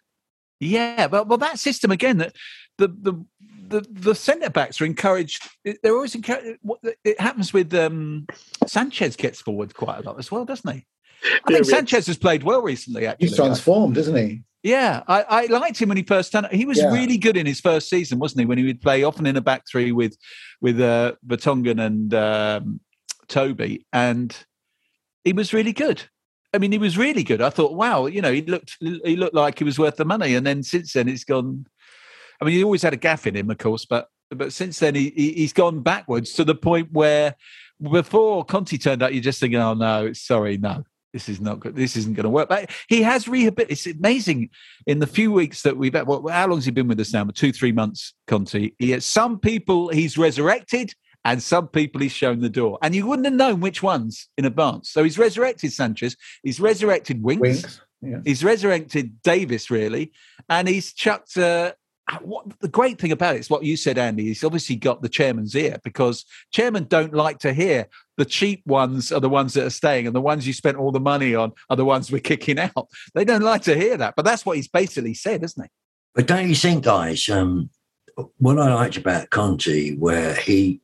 Yeah, 0.60 1.08
but 1.08 1.28
well, 1.28 1.40
that 1.40 1.58
system 1.58 1.90
again, 1.90 2.18
that 2.20 2.36
the 2.78 2.88
the 2.88 3.26
the, 3.68 3.86
the 3.90 4.16
centre 4.16 4.50
backs 4.50 4.80
are 4.82 4.86
encouraged. 4.86 5.48
They're 5.64 5.96
always 5.96 6.16
encouraged. 6.16 6.60
What 6.62 6.80
it 7.04 7.20
happens 7.20 7.54
with 7.54 7.74
um, 7.74 8.26
Sanchez 8.66 9.16
gets 9.16 9.42
forward 9.42 9.74
quite 9.76 10.00
a 10.00 10.02
lot 10.02 10.20
as 10.20 10.32
well, 10.32 10.46
doesn't 10.46 10.72
he? 10.72 10.86
I 11.24 11.40
Yeah, 11.50 11.58
think 11.58 11.66
Sanchez 11.66 12.08
has 12.08 12.18
played 12.18 12.44
well 12.44 12.62
recently. 12.62 13.08
Actually, 13.08 13.28
He's 13.28 13.36
transformed, 13.36 13.98
isn't 13.98 14.16
he? 14.16 14.44
yeah, 14.64 15.04
I, 15.08 15.24
I 15.24 15.46
liked 15.46 15.80
him 15.82 15.90
when 15.90 15.98
he 15.98 16.04
first 16.04 16.32
turned. 16.32 16.48
He 16.52 16.66
was 16.66 16.78
Yeah. 16.80 16.92
really 16.92 17.18
good 17.18 17.38
in 17.38 17.46
his 17.46 17.60
first 17.60 17.90
season, 17.90 18.20
wasn't 18.20 18.42
he? 18.42 18.46
When 18.46 18.58
he 18.58 18.66
would 18.66 18.82
play 18.82 19.04
often 19.04 19.26
in 19.26 19.38
a 19.38 19.42
back 19.42 19.64
three 19.70 19.92
with 19.92 20.18
with 20.62 20.80
uh, 20.80 21.14
Vertonghen 21.26 21.80
and 21.84 22.14
um, 22.14 22.80
Toby, 23.28 23.86
and 23.94 24.36
he 25.24 25.34
was 25.34 25.54
really 25.54 25.74
good. 25.74 26.04
I 26.54 26.60
mean, 26.60 26.72
he 26.72 26.78
was 26.78 26.98
really 26.98 27.24
good. 27.24 27.42
I 27.42 27.50
thought, 27.50 27.74
wow, 27.74 28.06
you 28.06 28.22
know, 28.22 28.32
he 28.32 28.42
looked 28.42 28.78
he 28.80 29.16
looked 29.16 29.36
like 29.36 29.58
he 29.60 29.64
was 29.64 29.78
worth 29.78 29.98
the 29.98 30.06
money. 30.06 30.36
And 30.36 30.46
then 30.46 30.64
since 30.64 30.94
then, 30.94 31.08
it's 31.08 31.24
gone. 31.24 31.66
I 32.42 32.46
mean, 32.46 32.56
he 32.56 32.64
always 32.64 32.84
had 32.84 32.94
a 32.94 32.98
gaff 32.98 33.28
in 33.28 33.36
him, 33.36 33.50
of 33.50 33.58
course, 33.58 33.86
but 33.86 34.10
but 34.30 34.52
since 34.52 34.80
then, 34.80 34.96
he, 34.96 35.12
he 35.16 35.34
he's 35.34 35.54
gone 35.54 35.82
backwards 35.82 36.34
to 36.34 36.44
the 36.44 36.56
point 36.56 36.92
where 36.92 37.36
before 37.82 38.44
Conte 38.44 38.78
turned 38.78 39.04
up, 39.04 39.12
you're 39.12 39.22
just 39.22 39.40
thinking, 39.40 39.60
oh 39.60 39.74
no, 39.74 40.12
sorry, 40.14 40.58
no, 40.58 40.84
this 41.14 41.30
is 41.30 41.40
not 41.40 41.60
good. 41.60 41.76
This 41.76 41.96
isn't 41.96 42.14
going 42.14 42.26
to 42.26 42.30
work. 42.30 42.50
But 42.50 42.72
he 42.88 43.02
has 43.04 43.28
rehabilitated. 43.28 43.72
It's 43.72 43.98
amazing 43.98 44.50
in 44.86 45.00
the 45.00 45.08
few 45.08 45.32
weeks 45.32 45.62
that 45.64 45.78
we've 45.78 45.94
had. 45.94 46.08
Well, 46.08 46.28
how 46.28 46.48
long's 46.48 46.66
he 46.66 46.72
been 46.72 46.88
with 46.88 47.00
us 47.00 47.14
now? 47.14 47.24
Two, 47.26 47.52
three 47.52 47.72
months, 47.72 48.14
Conte. 48.28 48.72
He 48.80 48.92
has 48.92 49.06
some 49.06 49.40
people 49.40 49.90
he's 49.90 50.18
resurrected 50.18 50.94
and 51.26 51.42
some 51.42 51.68
people 51.68 52.02
he's 52.02 52.12
shown 52.12 52.40
the 52.40 52.50
door. 52.50 52.78
And 52.82 52.96
you 52.96 53.06
wouldn't 53.06 53.26
have 53.26 53.34
known 53.34 53.60
which 53.60 53.82
ones 53.82 54.30
in 54.38 54.46
advance. 54.46 54.90
So 54.90 55.04
he's 55.04 55.18
resurrected 55.18 55.74
Sanchez, 55.74 56.16
he's 56.44 56.60
resurrected 56.60 57.24
Winks, 57.24 57.42
Winks. 57.42 57.82
Yeah. 58.02 58.20
he's 58.24 58.44
resurrected 58.44 59.22
Davies, 59.24 59.70
really, 59.70 60.12
and 60.50 60.68
he's 60.68 60.94
chucked. 60.94 61.38
Uh, 61.38 61.74
what 62.22 62.46
the 62.60 62.68
great 62.68 63.00
thing 63.00 63.12
about 63.12 63.36
it 63.36 63.40
is 63.40 63.50
what 63.50 63.64
you 63.64 63.76
said, 63.76 63.98
Andy. 63.98 64.26
He's 64.26 64.44
obviously 64.44 64.78
got 64.78 65.02
the 65.02 65.10
chairman's 65.10 65.56
ear 65.56 65.78
because 65.84 66.26
chairmen 66.52 66.86
don't 66.86 67.14
like 67.14 67.40
to 67.40 67.54
hear 67.54 67.88
the 68.18 68.26
cheap 68.26 68.66
ones 68.66 69.12
are 69.12 69.20
the 69.20 69.30
ones 69.30 69.54
that 69.54 69.66
are 69.66 69.72
staying, 69.72 70.08
and 70.08 70.16
the 70.16 70.22
ones 70.22 70.48
you 70.48 70.54
spent 70.54 70.78
all 70.78 70.92
the 70.92 71.00
money 71.00 71.36
on 71.36 71.54
are 71.70 71.76
the 71.76 71.86
ones 71.86 72.12
we're 72.12 72.20
kicking 72.20 72.60
out. 72.60 72.88
They 73.14 73.26
don't 73.26 73.44
like 73.44 73.62
to 73.64 73.76
hear 73.76 73.98
that, 73.98 74.16
but 74.16 74.26
that's 74.26 74.46
what 74.46 74.58
he's 74.58 74.68
basically 74.68 75.14
said, 75.14 75.44
isn't 75.44 75.64
he? 75.64 75.70
But 76.16 76.28
don't 76.28 76.50
you 76.50 76.56
think, 76.56 76.84
guys? 76.84 77.30
Um, 77.30 77.70
what 78.38 78.58
I 78.58 78.74
liked 78.74 78.98
about 78.98 79.30
Conte, 79.30 79.96
where 79.96 80.34
he 80.36 80.82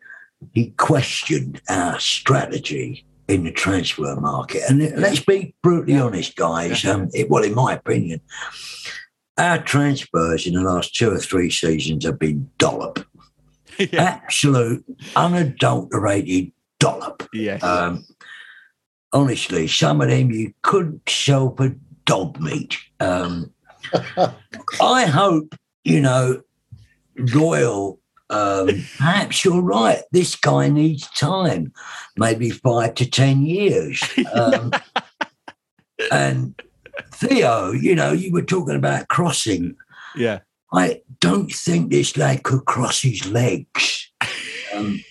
he 0.53 0.71
questioned 0.71 1.61
our 1.69 1.99
strategy 1.99 3.05
in 3.27 3.45
the 3.45 3.51
transfer 3.51 4.15
market, 4.19 4.63
and 4.69 4.79
let's 4.99 5.21
be 5.21 5.55
brutally 5.63 5.97
honest, 5.97 6.35
guys. 6.35 6.85
Um, 6.85 7.09
it, 7.13 7.29
well, 7.29 7.43
in 7.43 7.55
my 7.55 7.73
opinion, 7.73 8.21
our 9.37 9.61
transfers 9.61 10.45
in 10.45 10.53
the 10.53 10.61
last 10.61 10.95
two 10.95 11.11
or 11.11 11.19
three 11.19 11.49
seasons 11.49 12.05
have 12.05 12.19
been 12.19 12.49
dollop, 12.57 13.05
absolute, 13.93 14.85
unadulterated 15.15 16.51
dollop. 16.79 17.27
Yes. 17.33 17.63
Um, 17.63 18.05
honestly, 19.11 19.67
some 19.67 20.01
of 20.01 20.09
them 20.09 20.31
you 20.31 20.53
couldn't 20.61 21.07
sell 21.09 21.55
for 21.55 21.75
dog 22.05 22.39
meat. 22.39 22.77
Um, 22.99 23.51
I 24.81 25.05
hope, 25.05 25.55
you 25.83 26.01
know, 26.01 26.41
Royal, 27.33 27.99
um, 28.29 28.67
perhaps 28.97 29.45
you're 29.45 29.61
right. 29.61 30.01
This 30.11 30.35
guy 30.35 30.69
needs 30.69 31.07
time, 31.11 31.71
maybe 32.17 32.49
five 32.49 32.95
to 32.95 33.09
10 33.09 33.45
years. 33.45 34.03
Um, 34.33 34.71
and 36.11 36.59
Theo, 37.27 37.71
you 37.71 37.95
know, 37.95 38.11
you 38.11 38.31
were 38.31 38.41
talking 38.43 38.75
about 38.75 39.07
crossing. 39.07 39.75
yeah. 40.15 40.39
I 40.75 41.01
don't 41.19 41.51
think 41.51 41.91
this 41.91 42.17
lad 42.17 42.41
could 42.41 42.65
cross 42.65 42.99
his 43.01 43.29
legs. 43.29 44.11
Um, 44.73 45.03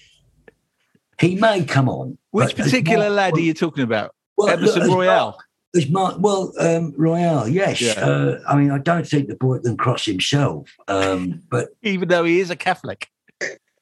he 1.21 1.37
may 1.37 1.65
come 1.65 1.89
on. 1.89 2.19
Which 2.33 2.57
particular 2.57 3.05
Mark- 3.05 3.17
lad 3.17 3.35
are 3.35 3.41
you 3.41 3.55
talking 3.55 3.85
about? 3.85 4.13
well, 4.37 4.49
Emerson 4.49 4.83
look, 4.89 4.97
Royal. 4.97 5.39
As 5.77 5.89
Mark, 5.89 6.17
well, 6.19 6.53
um, 6.59 6.93
Royal, 6.97 7.47
yes. 7.47 7.81
Yeah. 7.81 7.93
Uh, 7.93 8.41
I 8.49 8.57
mean, 8.57 8.73
I 8.73 8.79
don't 8.79 9.07
think 9.07 9.29
the 9.29 9.37
boy 9.37 9.61
can 9.61 9.77
cross 9.77 10.05
himself, 10.05 10.69
um, 10.89 11.43
but 11.49 11.69
Even 11.83 12.09
though 12.09 12.25
he 12.25 12.41
is 12.41 12.51
a 12.51 12.57
Catholic. 12.57 13.09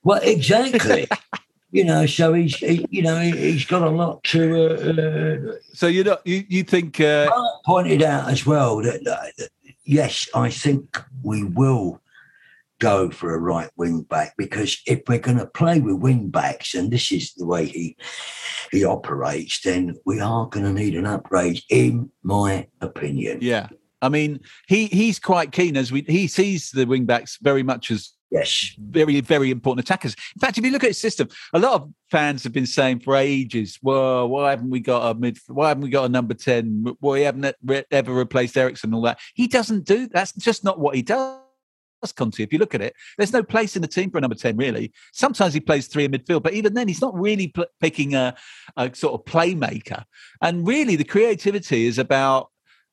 well, 0.05 0.21
exactly. 0.23 1.09
you 1.73 1.85
know, 1.85 2.07
so 2.07 2.33
he's, 2.33 2.57
he, 2.57 2.87
you 2.91 3.03
know, 3.03 3.19
he, 3.21 3.31
he's 3.31 3.65
got 3.65 3.83
a 3.83 3.91
lot 3.91 4.23
to. 4.25 4.67
Uh, 4.67 5.51
uh, 5.53 5.55
So 5.73 5.87
you 5.87 6.05
know, 6.05 6.19
you 6.25 6.45
you 6.49 6.63
think 6.65 7.01
uh, 7.01 7.29
pointed 7.65 8.03
out 8.03 8.31
as 8.31 8.45
well 8.45 8.83
that, 8.83 9.05
that, 9.05 9.33
that 9.39 9.51
yes, 9.85 10.29
I 10.35 10.51
think 10.51 11.03
we 11.23 11.45
will 11.45 12.01
go 12.81 13.11
for 13.11 13.35
a 13.35 13.39
right 13.39 13.71
wing 13.77 14.03
back 14.03 14.35
because 14.39 14.81
if 14.87 15.03
we're 15.07 15.19
going 15.19 15.37
to 15.39 15.47
play 15.47 15.81
with 15.81 15.97
wing 15.97 16.31
backs, 16.31 16.75
and 16.75 16.91
this 16.91 17.13
is 17.13 17.35
the 17.35 17.47
way 17.47 17.67
he 17.67 17.97
he 18.73 18.85
operates, 18.85 19.61
then 19.63 19.97
we 20.05 20.21
are 20.21 20.47
going 20.47 20.65
to 20.65 20.73
need 20.73 20.97
an 20.97 21.07
upgrade, 21.07 21.63
in 21.69 22.11
my 22.23 22.67
opinion. 22.81 23.39
yeah. 23.43 23.69
I 24.03 24.09
mean, 24.09 24.41
he 24.67 24.87
he's 24.87 25.19
quite 25.19 25.53
keen 25.53 25.77
as 25.77 25.93
we 25.93 26.03
he 26.09 26.27
sees 26.27 26.71
the 26.71 26.87
wing 26.87 27.05
backs 27.05 27.39
very 27.43 27.63
much 27.63 27.91
as 27.91 28.13
Yes, 28.31 28.77
very, 28.79 29.21
very 29.21 29.51
important 29.51 29.85
attackers. 29.85 30.15
In 30.37 30.41
fact, 30.41 30.57
if 30.57 30.65
you 30.65 30.71
look 30.71 30.85
at 30.85 30.91
his 30.91 31.01
system, 31.01 31.29
a 31.53 31.59
lot 31.59 31.75
of 31.75 31.93
fans 32.13 32.45
have 32.45 32.53
been 32.53 32.67
saying 32.67 33.01
for 33.01 33.17
ages, 33.17 33.79
"Well, 33.83 34.29
why 34.29 34.51
haven't 34.51 34.71
we 34.71 34.79
got 34.79 35.11
a 35.11 35.19
mid? 35.19 35.39
Why 35.49 35.69
haven't 35.69 35.83
we 35.83 35.91
got 35.91 36.05
a 36.05 36.09
number 36.09 36.35
ten? 36.35 36.85
Why 37.01 37.21
haven't 37.21 37.57
re- 37.65 37.85
ever 37.91 38.15
replaced 38.15 38.57
Eriksen 38.57 38.91
and 38.91 38.95
all 38.95 39.03
that?" 39.03 39.19
He 39.35 39.49
doesn't 39.49 39.85
do. 39.85 40.07
That's 40.07 40.33
just 40.33 40.63
not 40.63 40.79
what 40.79 40.95
he 40.95 41.03
does. 41.03 41.41
Conte, 42.15 42.43
if 42.43 42.53
you 42.53 42.59
look 42.59 42.75
at 42.75 42.81
it, 42.81 42.95
there's 43.19 43.33
no 43.33 43.43
place 43.43 43.77
in 43.77 43.83
the 43.83 43.89
team 43.89 44.11
for 44.11 44.17
a 44.17 44.21
number 44.23 44.35
10, 44.35 44.57
really. 44.57 44.91
Sometimes 45.13 45.53
he 45.53 45.61
plays 45.61 45.87
three 45.87 46.07
in 46.07 46.13
midfield, 46.13 46.43
but 46.43 46.55
even 46.55 46.73
then, 46.73 46.89
he's 46.89 47.03
not 47.03 47.15
really 47.15 47.49
pl- 47.49 47.67
picking 47.79 48.15
a, 48.15 48.35
a 48.79 48.95
sort 48.95 49.13
of 49.13 49.31
playmaker. 49.31 50.05
And 50.41 50.67
really, 50.67 50.97
the 50.97 51.05
creativity 51.05 51.87
is 51.87 51.99
about, 51.99 52.49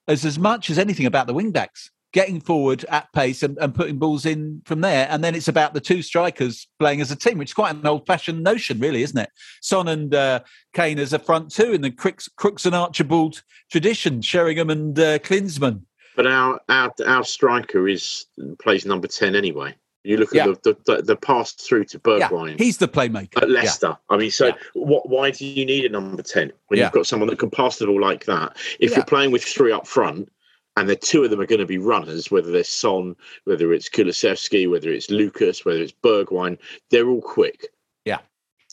as, 0.09 0.25
as 0.25 0.37
much 0.37 0.69
as 0.69 0.77
anything, 0.77 1.05
about 1.05 1.25
the 1.25 1.33
wing 1.33 1.51
backs 1.51 1.89
getting 2.17 2.41
forward 2.41 2.83
at 2.89 3.13
pace 3.13 3.43
and, 3.43 3.59
and 3.59 3.75
putting 3.75 3.99
balls 3.99 4.25
in 4.25 4.59
from 4.65 4.81
there. 4.81 5.05
And 5.11 5.23
then 5.23 5.35
it's 5.35 5.47
about 5.47 5.75
the 5.75 5.79
two 5.79 6.01
strikers 6.01 6.67
playing 6.79 6.99
as 6.99 7.11
a 7.11 7.15
team, 7.15 7.37
which 7.37 7.51
is 7.51 7.53
quite 7.53 7.75
an 7.75 7.85
old 7.85 8.07
fashioned 8.07 8.41
notion, 8.43 8.79
really, 8.79 9.03
isn't 9.03 9.19
it? 9.19 9.29
Son 9.61 9.87
and 9.87 10.15
uh, 10.15 10.39
Kane 10.73 10.97
as 10.97 11.13
a 11.13 11.19
front 11.19 11.51
two 11.51 11.73
in 11.73 11.81
the 11.81 11.91
Crooks, 11.91 12.27
Crooks 12.35 12.65
and 12.65 12.73
Archibald 12.73 13.43
tradition, 13.71 14.23
Sheringham 14.23 14.71
and 14.71 14.97
uh, 14.97 15.19
Klinsmann. 15.19 15.81
But 16.15 16.25
our 16.25 16.59
our 16.69 16.91
our 17.05 17.23
striker 17.23 17.87
is 17.87 18.25
plays 18.57 18.83
number 18.83 19.07
ten 19.07 19.35
anyway. 19.35 19.75
You 20.03 20.17
look 20.17 20.29
at 20.29 20.47
Yeah. 20.47 20.53
the, 20.63 20.75
the 20.87 21.01
the 21.03 21.15
pass 21.15 21.51
through 21.51 21.85
to 21.85 22.01
Yeah, 22.03 22.29
Bergwijn 22.29 22.57
he's 22.57 22.77
the 22.79 22.87
playmaker. 22.87 23.37
at 23.43 23.49
Yeah. 23.49 23.53
Leicester. 23.61 23.97
I 24.09 24.17
mean, 24.17 24.31
so 24.31 24.47
Yeah. 24.47 24.53
what? 24.73 25.07
Why 25.07 25.29
do 25.29 25.45
you 25.45 25.67
need 25.67 25.85
a 25.85 25.89
number 25.89 26.23
ten 26.23 26.51
when 26.69 26.79
Yeah. 26.79 26.85
you've 26.85 26.93
got 26.93 27.05
someone 27.05 27.29
that 27.29 27.37
can 27.37 27.51
pass 27.51 27.77
the 27.77 27.85
ball 27.85 28.01
like 28.01 28.25
that? 28.25 28.57
If 28.79 28.89
Yeah. 28.89 28.97
you're 28.97 29.05
playing 29.05 29.29
with 29.29 29.43
three 29.43 29.71
up 29.71 29.85
front. 29.85 30.31
And 30.77 30.87
the 30.87 30.95
two 30.95 31.23
of 31.23 31.31
them 31.31 31.41
are 31.41 31.47
going 31.47 31.59
to 31.59 31.65
be 31.65 31.79
runners, 31.79 32.29
whether 32.29 32.51
they're 32.51 32.63
Son, 32.63 33.15
whether 33.45 33.73
it's 33.73 33.89
Kulusevski, 33.89 34.69
whether 34.69 34.91
it's 34.91 35.09
Lucas, 35.09 35.65
whether 35.65 35.81
it's 35.81 35.91
Bergwijn, 35.91 36.59
they're 36.91 37.09
all 37.09 37.21
quick. 37.21 37.65
Yeah, 38.05 38.19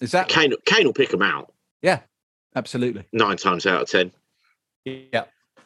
exactly. 0.02 0.34
Kane, 0.34 0.52
Kane 0.66 0.84
will 0.84 0.92
pick 0.92 1.08
them 1.08 1.22
out 1.22 1.54
Yeah, 1.80 2.00
absolutely. 2.54 3.06
nine 3.14 3.38
times 3.38 3.64
out 3.64 3.80
of 3.80 3.88
ten. 3.88 4.12
Yeah, 4.84 5.24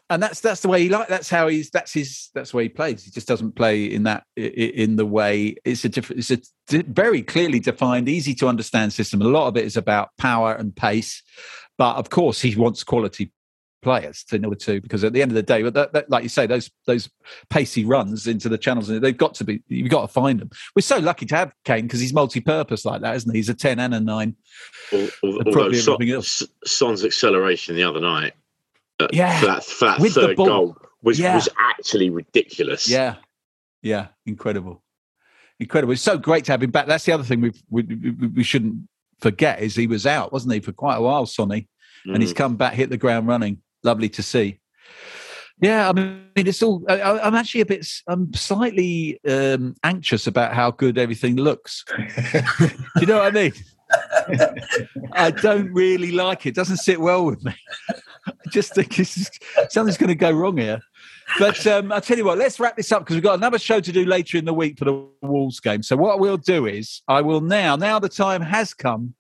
and 0.09 0.23
that's 0.23 0.39
that's 0.41 0.61
the 0.61 0.69
way 0.69 0.85
he 0.85 0.89
like. 0.89 1.09
That's 1.09 1.29
how 1.29 1.49
he's. 1.49 1.71
That's 1.71 1.93
his. 1.93 2.31
That's 2.35 2.53
the 2.53 2.59
way 2.59 2.63
he 2.63 2.69
plays. 2.69 3.05
He 3.05 3.11
just 3.11 3.27
doesn't 3.27 3.57
play 3.57 3.87
in 3.87 4.05
that 4.05 4.23
in 4.37 4.95
the 4.95 5.07
way. 5.07 5.57
It's 5.65 5.85
a 5.85 5.89
different. 5.89 6.31
It's 6.31 6.53
a 6.73 6.83
very 6.85 7.23
clearly 7.25 7.59
defined, 7.59 8.09
easy 8.09 8.35
to 8.37 8.47
understand 8.47 8.93
system. 8.93 9.23
A 9.23 9.25
lot 9.25 9.49
of 9.49 9.57
it 9.57 9.65
is 9.65 9.77
about 9.77 10.11
power 10.19 10.55
and 10.55 10.75
pace, 10.77 11.21
but 11.77 11.97
of 11.97 12.11
course 12.11 12.41
he 12.41 12.55
wants 12.55 12.85
quality 12.85 13.33
players 13.83 14.25
to 14.25 14.37
in 14.37 14.45
order 14.45 14.57
to 14.57 14.81
because 14.81 15.05
at 15.05 15.13
the 15.13 15.23
end 15.23 15.31
of 15.31 15.35
the 15.37 15.43
day, 15.43 15.63
but 15.63 15.75
that, 15.75 15.93
that, 15.93 16.11
like 16.11 16.23
you 16.23 16.29
say, 16.29 16.47
those 16.47 16.71
those 16.87 17.09
pacey 17.51 17.85
runs 17.85 18.27
into 18.27 18.49
the 18.49 18.59
channels, 18.59 18.89
they've 18.89 19.17
got 19.17 19.35
to 19.35 19.45
be. 19.45 19.63
You've 19.69 19.91
got 19.91 20.03
to 20.03 20.09
find 20.09 20.41
them. 20.41 20.51
We're 20.75 20.83
so 20.83 20.99
lucky 20.99 21.27
to 21.27 21.37
have 21.37 21.53
Kane 21.65 21.87
because 21.87 22.01
he's 22.01 22.13
multi-purpose 22.13 22.85
like 22.85 23.01
that, 23.03 23.17
isn't 23.17 23.33
he? 23.33 23.39
He's 23.39 23.49
a 23.49 23.55
ten 23.55 23.79
and 23.79 23.95
a 23.95 24.01
nine. 24.01 24.37
Al- 24.93 25.01
al- 25.01 25.39
And 25.39 25.47
Although 25.49 25.73
Son, 25.73 25.95
everything 25.95 26.15
else. 26.15 26.43
S- 26.43 26.49
Son's 26.65 27.05
acceleration 27.05 27.77
the 27.77 27.85
other 27.85 28.01
night, 28.01 28.35
uh, 29.01 29.09
Yeah, 29.13 29.39
for 29.41 29.47
that, 29.47 29.65
for 29.65 29.85
that 29.87 30.01
with 30.01 30.15
third 30.15 30.37
goal 30.37 30.77
was 31.03 31.19
Yeah. 31.19 31.35
was 31.35 31.49
actually 31.59 32.11
ridiculous. 32.11 32.89
Yeah, 32.89 33.17
yeah, 33.83 34.09
incredible, 34.27 34.83
incredible. 35.61 35.93
It's 35.93 36.03
so 36.03 36.19
great 36.19 36.45
to 36.47 36.53
have 36.53 36.63
him 36.63 36.71
back. 36.71 36.87
That's 36.87 37.05
the 37.05 37.13
other 37.13 37.25
thing 37.25 37.41
we've, 37.41 37.63
we, 37.71 37.83
we, 37.83 38.27
we 38.29 38.43
shouldn't 38.43 38.89
forget 39.21 39.61
is 39.61 39.77
he 39.77 39.87
was 39.87 40.07
out, 40.07 40.33
wasn't 40.33 40.55
he, 40.55 40.61
for 40.61 40.73
quite 40.73 40.97
a 40.97 41.01
while, 41.01 41.27
Sonny, 41.27 41.69
mm. 42.07 42.15
and 42.15 42.23
he's 42.23 42.33
mm. 42.33 42.37
come 42.37 42.57
back, 42.57 42.75
hit 42.75 42.91
the 42.91 42.97
ground 42.97 43.29
running. 43.29 43.63
Lovely 43.83 44.09
to 44.11 44.23
see. 44.23 44.61
Yeah, 45.61 45.89
I 45.89 45.93
mean, 45.93 46.23
it's 46.37 46.63
all. 46.63 46.85
I, 46.89 47.27
am 47.27 47.35
actually 47.35 47.63
a 47.63 47.67
bit. 47.67 47.87
I'm 48.07 48.33
slightly 48.33 49.19
um, 49.29 49.75
anxious 49.83 50.29
about 50.29 50.55
how 50.55 50.71
good 50.71 50.99
everything 50.99 51.37
looks. 51.37 51.85
Do 51.97 52.71
you 53.01 53.07
know 53.07 53.19
what 53.19 53.27
I 53.27 53.31
mean? 53.31 53.53
I 55.13 55.31
don't 55.31 55.73
really 55.73 56.13
like 56.13 56.47
it. 56.47 56.51
it. 56.51 56.55
Doesn't 56.55 56.77
sit 56.77 57.01
well 57.01 57.25
with 57.25 57.45
me. 57.45 57.55
I 58.27 58.33
just 58.51 58.75
think 58.75 58.93
something's 59.71 59.97
going 59.97 60.09
to 60.09 60.15
go 60.15 60.31
wrong 60.31 60.59
here. 60.59 60.81
But 61.39 61.67
um, 61.67 61.93
I'll 61.93 62.01
tell 62.01 62.19
you 62.19 62.25
what, 62.25 62.39
let's 62.39 62.61
wrap 62.61 62.77
this 62.77 62.93
up 62.93 63.03
because 63.03 63.17
we've 63.17 63.23
got 63.23 63.39
another 63.39 63.59
show 63.59 63.81
to 63.81 63.93
do 63.93 64.05
later 64.05 64.39
in 64.39 64.45
the 64.45 64.55
week 64.55 64.79
for 64.79 64.85
the 64.85 65.09
Wolves 65.23 65.61
game. 65.61 65.83
So 65.83 65.97
what 65.97 66.21
we'll 66.21 66.37
do 66.37 66.67
is 66.67 67.03
I 67.09 67.21
will 67.23 67.41
now, 67.41 67.77
now 67.77 67.99
the 67.99 68.09
time 68.09 68.43
has 68.43 68.75
come 68.75 69.15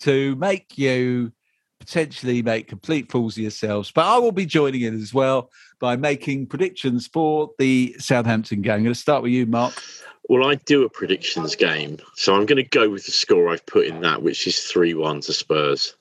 to 0.00 0.36
make 0.36 0.78
you 0.78 1.32
potentially 1.80 2.42
make 2.42 2.68
complete 2.68 3.10
fools 3.10 3.36
of 3.36 3.42
yourselves. 3.42 3.90
But 3.90 4.06
I 4.06 4.18
will 4.18 4.32
be 4.32 4.46
joining 4.46 4.82
in 4.82 5.00
as 5.00 5.14
well 5.14 5.50
by 5.80 5.96
making 5.96 6.46
predictions 6.46 7.06
for 7.06 7.50
the 7.58 7.94
Southampton 7.98 8.62
game. 8.62 8.74
I'm 8.74 8.82
going 8.82 8.94
to 8.94 9.00
start 9.00 9.22
with 9.22 9.32
you, 9.32 9.46
Marc. 9.46 9.82
Well, 10.28 10.48
I 10.48 10.56
do 10.56 10.84
a 10.84 10.90
predictions 10.90 11.56
game, 11.56 11.98
so 12.14 12.34
I'm 12.34 12.44
going 12.44 12.62
to 12.62 12.68
go 12.68 12.90
with 12.90 13.06
the 13.06 13.12
score 13.12 13.48
I've 13.48 13.64
put 13.64 13.86
in 13.86 14.02
that, 14.02 14.22
which 14.22 14.46
is 14.46 14.60
3 14.60 14.94
1 14.94 15.22
to 15.22 15.32
Spurs. 15.32 15.94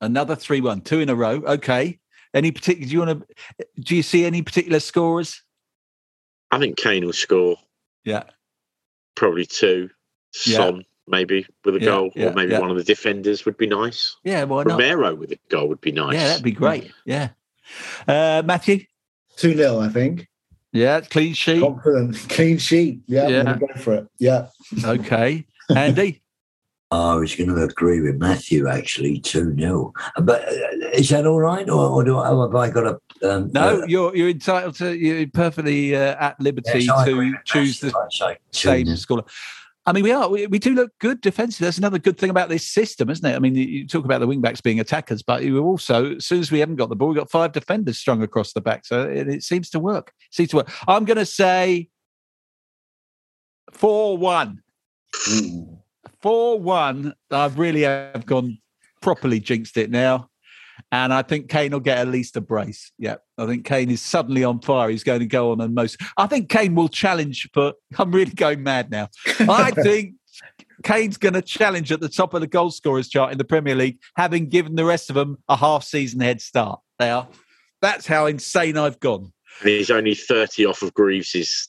Another 0.00 0.36
3 0.36 0.60
1, 0.60 0.82
two 0.82 1.00
in 1.00 1.08
a 1.08 1.14
row. 1.14 1.42
Okay. 1.46 1.98
Any 2.34 2.52
particular, 2.52 2.86
do 2.86 2.92
you 2.92 2.98
want 2.98 3.26
to, 3.58 3.66
do 3.80 3.96
you 3.96 4.02
see 4.02 4.26
any 4.26 4.42
particular 4.42 4.80
scorers? 4.80 5.42
I 6.50 6.58
think 6.58 6.76
Kane 6.76 7.06
will 7.06 7.14
score. 7.14 7.56
Yeah. 8.04 8.24
Probably 9.14 9.46
two. 9.46 9.88
Son, 10.32 10.76
yeah. 10.76 10.82
Maybe 11.06 11.46
with 11.64 11.76
a 11.76 11.80
yeah, 11.80 11.86
goal, 11.86 12.10
yeah, 12.14 12.26
or 12.26 12.32
maybe 12.32 12.56
one 12.56 12.70
of 12.70 12.76
the 12.76 12.84
defenders 12.84 13.44
would 13.44 13.56
be 13.56 13.66
nice. 13.66 14.16
Yeah, 14.24 14.44
why 14.44 14.64
not? 14.64 14.78
Romero 14.78 15.14
with 15.14 15.32
a 15.32 15.38
goal 15.48 15.68
would 15.68 15.80
be 15.80 15.92
nice. 15.92 16.14
Yeah, 16.14 16.28
that'd 16.28 16.44
be 16.44 16.52
great. 16.52 16.92
Yeah. 17.04 17.30
Uh, 18.06 18.42
Matthew? 18.44 18.84
2 19.36 19.54
0, 19.54 19.80
I 19.80 19.88
think. 19.88 20.28
Yeah, 20.72 21.00
clean 21.00 21.34
sheet. 21.34 21.60
Confident, 21.60 22.16
clean 22.28 22.58
sheet. 22.58 23.00
Yeah, 23.06 23.28
yeah. 23.28 23.56
go 23.58 23.66
for 23.80 23.94
it. 23.94 24.08
Yeah. 24.18 24.48
Okay. 24.84 25.46
Andy? 25.74 26.22
I 26.90 27.16
was 27.16 27.34
going 27.34 27.48
to 27.48 27.64
agree 27.64 28.00
with 28.00 28.16
Matthew 28.16 28.68
actually, 28.68 29.18
2 29.18 29.56
0. 29.58 29.92
But 30.22 30.46
uh, 30.48 30.88
is 30.92 31.08
that 31.08 31.26
all 31.26 31.40
right? 31.40 31.68
Or, 31.68 31.90
or 31.90 32.04
do 32.04 32.18
I, 32.18 32.28
have 32.28 32.54
I 32.54 32.70
got 32.70 32.86
a. 32.86 33.00
Um, 33.28 33.50
no, 33.52 33.82
uh, 33.82 33.86
you're 33.86 34.14
you're 34.14 34.28
entitled 34.28 34.76
to, 34.76 34.94
you're 34.94 35.26
perfectly 35.28 35.96
uh, 35.96 36.14
at 36.20 36.40
liberty 36.40 36.84
yes, 36.84 37.04
to 37.06 37.34
choose 37.44 37.80
the 37.80 37.92
same 38.52 38.96
score. 38.96 39.24
I 39.88 39.92
mean, 39.92 40.02
we 40.02 40.10
are. 40.10 40.28
We, 40.28 40.48
we 40.48 40.58
do 40.58 40.74
look 40.74 40.90
good 40.98 41.20
defensively. 41.20 41.66
That's 41.66 41.78
another 41.78 42.00
good 42.00 42.18
thing 42.18 42.30
about 42.30 42.48
this 42.48 42.68
system, 42.68 43.08
isn't 43.08 43.24
it? 43.24 43.36
I 43.36 43.38
mean, 43.38 43.54
you 43.54 43.86
talk 43.86 44.04
about 44.04 44.20
the 44.20 44.26
wingbacks 44.26 44.60
being 44.60 44.80
attackers, 44.80 45.22
but 45.22 45.44
you 45.44 45.62
also, 45.64 46.16
as 46.16 46.26
soon 46.26 46.40
as 46.40 46.50
we 46.50 46.58
haven't 46.58 46.74
got 46.74 46.88
the 46.88 46.96
ball, 46.96 47.08
we've 47.08 47.16
got 47.16 47.30
five 47.30 47.52
defenders 47.52 47.96
strung 47.96 48.20
across 48.20 48.52
the 48.52 48.60
back. 48.60 48.84
So 48.84 49.08
it, 49.08 49.28
it 49.28 49.42
seems 49.44 49.70
to 49.70 49.78
work. 49.78 50.12
It 50.22 50.34
seems 50.34 50.50
to 50.50 50.56
work. 50.56 50.72
I'm 50.88 51.04
going 51.04 51.18
to 51.18 51.26
say 51.26 51.88
4 53.70 54.18
1. 54.18 54.62
4 56.20 56.60
1. 56.60 57.14
I 57.30 57.46
really 57.46 57.82
have 57.82 58.26
gone 58.26 58.58
properly 59.00 59.38
jinxed 59.38 59.76
it 59.76 59.90
now. 59.90 60.30
And 61.04 61.12
I 61.12 61.22
think 61.22 61.48
Kane 61.48 61.72
will 61.72 61.80
get 61.80 61.98
at 61.98 62.08
least 62.08 62.36
a 62.36 62.40
brace. 62.40 62.90
Yeah. 62.98 63.16
I 63.36 63.46
think 63.46 63.64
Kane 63.64 63.90
is 63.90 64.00
suddenly 64.00 64.44
on 64.44 64.60
fire. 64.60 64.88
He's 64.88 65.04
going 65.04 65.20
to 65.20 65.26
go 65.26 65.52
on 65.52 65.60
and 65.60 65.74
most. 65.74 66.00
I 66.16 66.26
think 66.26 66.48
Kane 66.48 66.74
will 66.74 66.88
challenge 66.88 67.48
for. 67.52 67.74
I'm 67.98 68.10
really 68.12 68.32
going 68.32 68.62
mad 68.62 68.90
now. 68.90 69.08
I 69.40 69.70
think 69.82 70.14
Kane's 70.82 71.16
going 71.16 71.34
to 71.34 71.42
challenge 71.42 71.92
at 71.92 72.00
the 72.00 72.08
top 72.08 72.34
of 72.34 72.40
the 72.40 72.46
goal 72.46 72.70
scorers 72.70 73.08
chart 73.08 73.32
in 73.32 73.38
the 73.38 73.44
Premier 73.44 73.74
League, 73.74 73.98
having 74.16 74.48
given 74.48 74.74
the 74.74 74.84
rest 74.84 75.10
of 75.10 75.14
them 75.14 75.38
a 75.48 75.56
half 75.56 75.84
season 75.84 76.20
head 76.20 76.40
start. 76.40 76.80
They 76.98 77.10
are. 77.10 77.28
That's 77.82 78.06
how 78.06 78.26
insane 78.26 78.78
I've 78.78 79.00
gone. 79.00 79.32
And 79.60 79.68
he's 79.68 79.90
only 79.90 80.14
30 80.14 80.66
off 80.66 80.82
of 80.82 80.94
Greaves' 80.94 81.68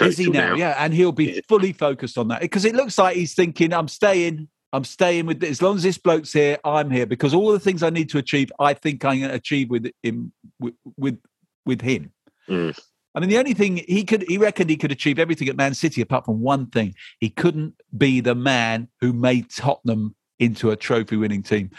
Is 0.00 0.16
he 0.16 0.30
now? 0.30 0.50
now? 0.50 0.54
Yeah, 0.54 0.76
and 0.78 0.94
he'll 0.94 1.10
be 1.10 1.42
fully 1.48 1.72
focused 1.72 2.16
on 2.16 2.28
that 2.28 2.40
because 2.40 2.64
it 2.64 2.74
looks 2.74 2.96
like 2.96 3.16
he's 3.16 3.34
thinking, 3.34 3.74
"I'm 3.74 3.88
staying. 3.88 4.48
I'm 4.72 4.84
staying 4.84 5.26
with 5.26 5.42
as 5.42 5.62
long 5.62 5.76
as 5.76 5.82
this 5.82 5.98
bloke's 5.98 6.32
here, 6.32 6.58
I'm 6.64 6.90
here 6.90 7.06
because 7.06 7.34
all 7.34 7.52
the 7.52 7.60
things 7.60 7.82
I 7.82 7.90
need 7.90 8.08
to 8.10 8.18
achieve, 8.18 8.52
I 8.60 8.74
think 8.74 9.04
I 9.04 9.18
can 9.18 9.30
achieve 9.30 9.70
with 9.70 9.90
him 10.02 10.32
with 10.58 10.74
with, 10.96 11.18
with 11.66 11.80
him. 11.80 12.12
Mm. 12.48 12.78
I 13.14 13.20
mean, 13.20 13.28
the 13.28 13.38
only 13.38 13.54
thing 13.54 13.78
he 13.88 14.04
could, 14.04 14.22
he 14.28 14.38
reckoned 14.38 14.70
he 14.70 14.76
could 14.76 14.92
achieve 14.92 15.18
everything 15.18 15.48
at 15.48 15.56
Man 15.56 15.74
City 15.74 16.00
apart 16.00 16.24
from 16.24 16.40
one 16.40 16.66
thing. 16.66 16.94
He 17.18 17.28
couldn't 17.28 17.74
be 17.96 18.20
the 18.20 18.36
man 18.36 18.88
who 19.00 19.12
made 19.12 19.50
Tottenham 19.50 20.14
into 20.38 20.70
a 20.70 20.76
trophy 20.76 21.16
winning 21.16 21.42
team. 21.42 21.70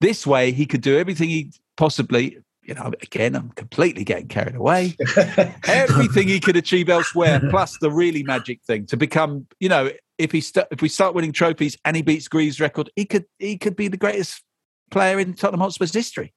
This 0.00 0.26
way, 0.26 0.52
he 0.52 0.66
could 0.66 0.80
do 0.80 0.96
everything 0.96 1.28
he 1.28 1.52
possibly, 1.76 2.38
you 2.62 2.74
know, 2.74 2.92
again, 3.02 3.34
I'm 3.34 3.50
completely 3.50 4.04
getting 4.04 4.28
carried 4.28 4.54
away. 4.54 4.96
everything 5.66 6.28
he 6.28 6.38
could 6.38 6.56
achieve 6.56 6.88
elsewhere, 6.88 7.40
plus 7.50 7.76
the 7.80 7.90
really 7.90 8.22
magic 8.22 8.62
thing 8.62 8.86
to 8.86 8.96
become, 8.96 9.48
you 9.58 9.68
know, 9.68 9.90
if 10.18 10.32
he 10.32 10.40
st- 10.40 10.66
if 10.70 10.82
we 10.82 10.88
start 10.88 11.14
winning 11.14 11.32
trophies 11.32 11.76
and 11.84 11.96
he 11.96 12.02
beats 12.02 12.28
Greaves' 12.28 12.60
record, 12.60 12.90
he 12.96 13.04
could 13.04 13.26
he 13.38 13.56
could 13.56 13.76
be 13.76 13.88
the 13.88 13.96
greatest 13.96 14.42
player 14.90 15.18
in 15.18 15.34
Tottenham 15.34 15.60
Hotspur's 15.60 15.92
history. 15.92 16.34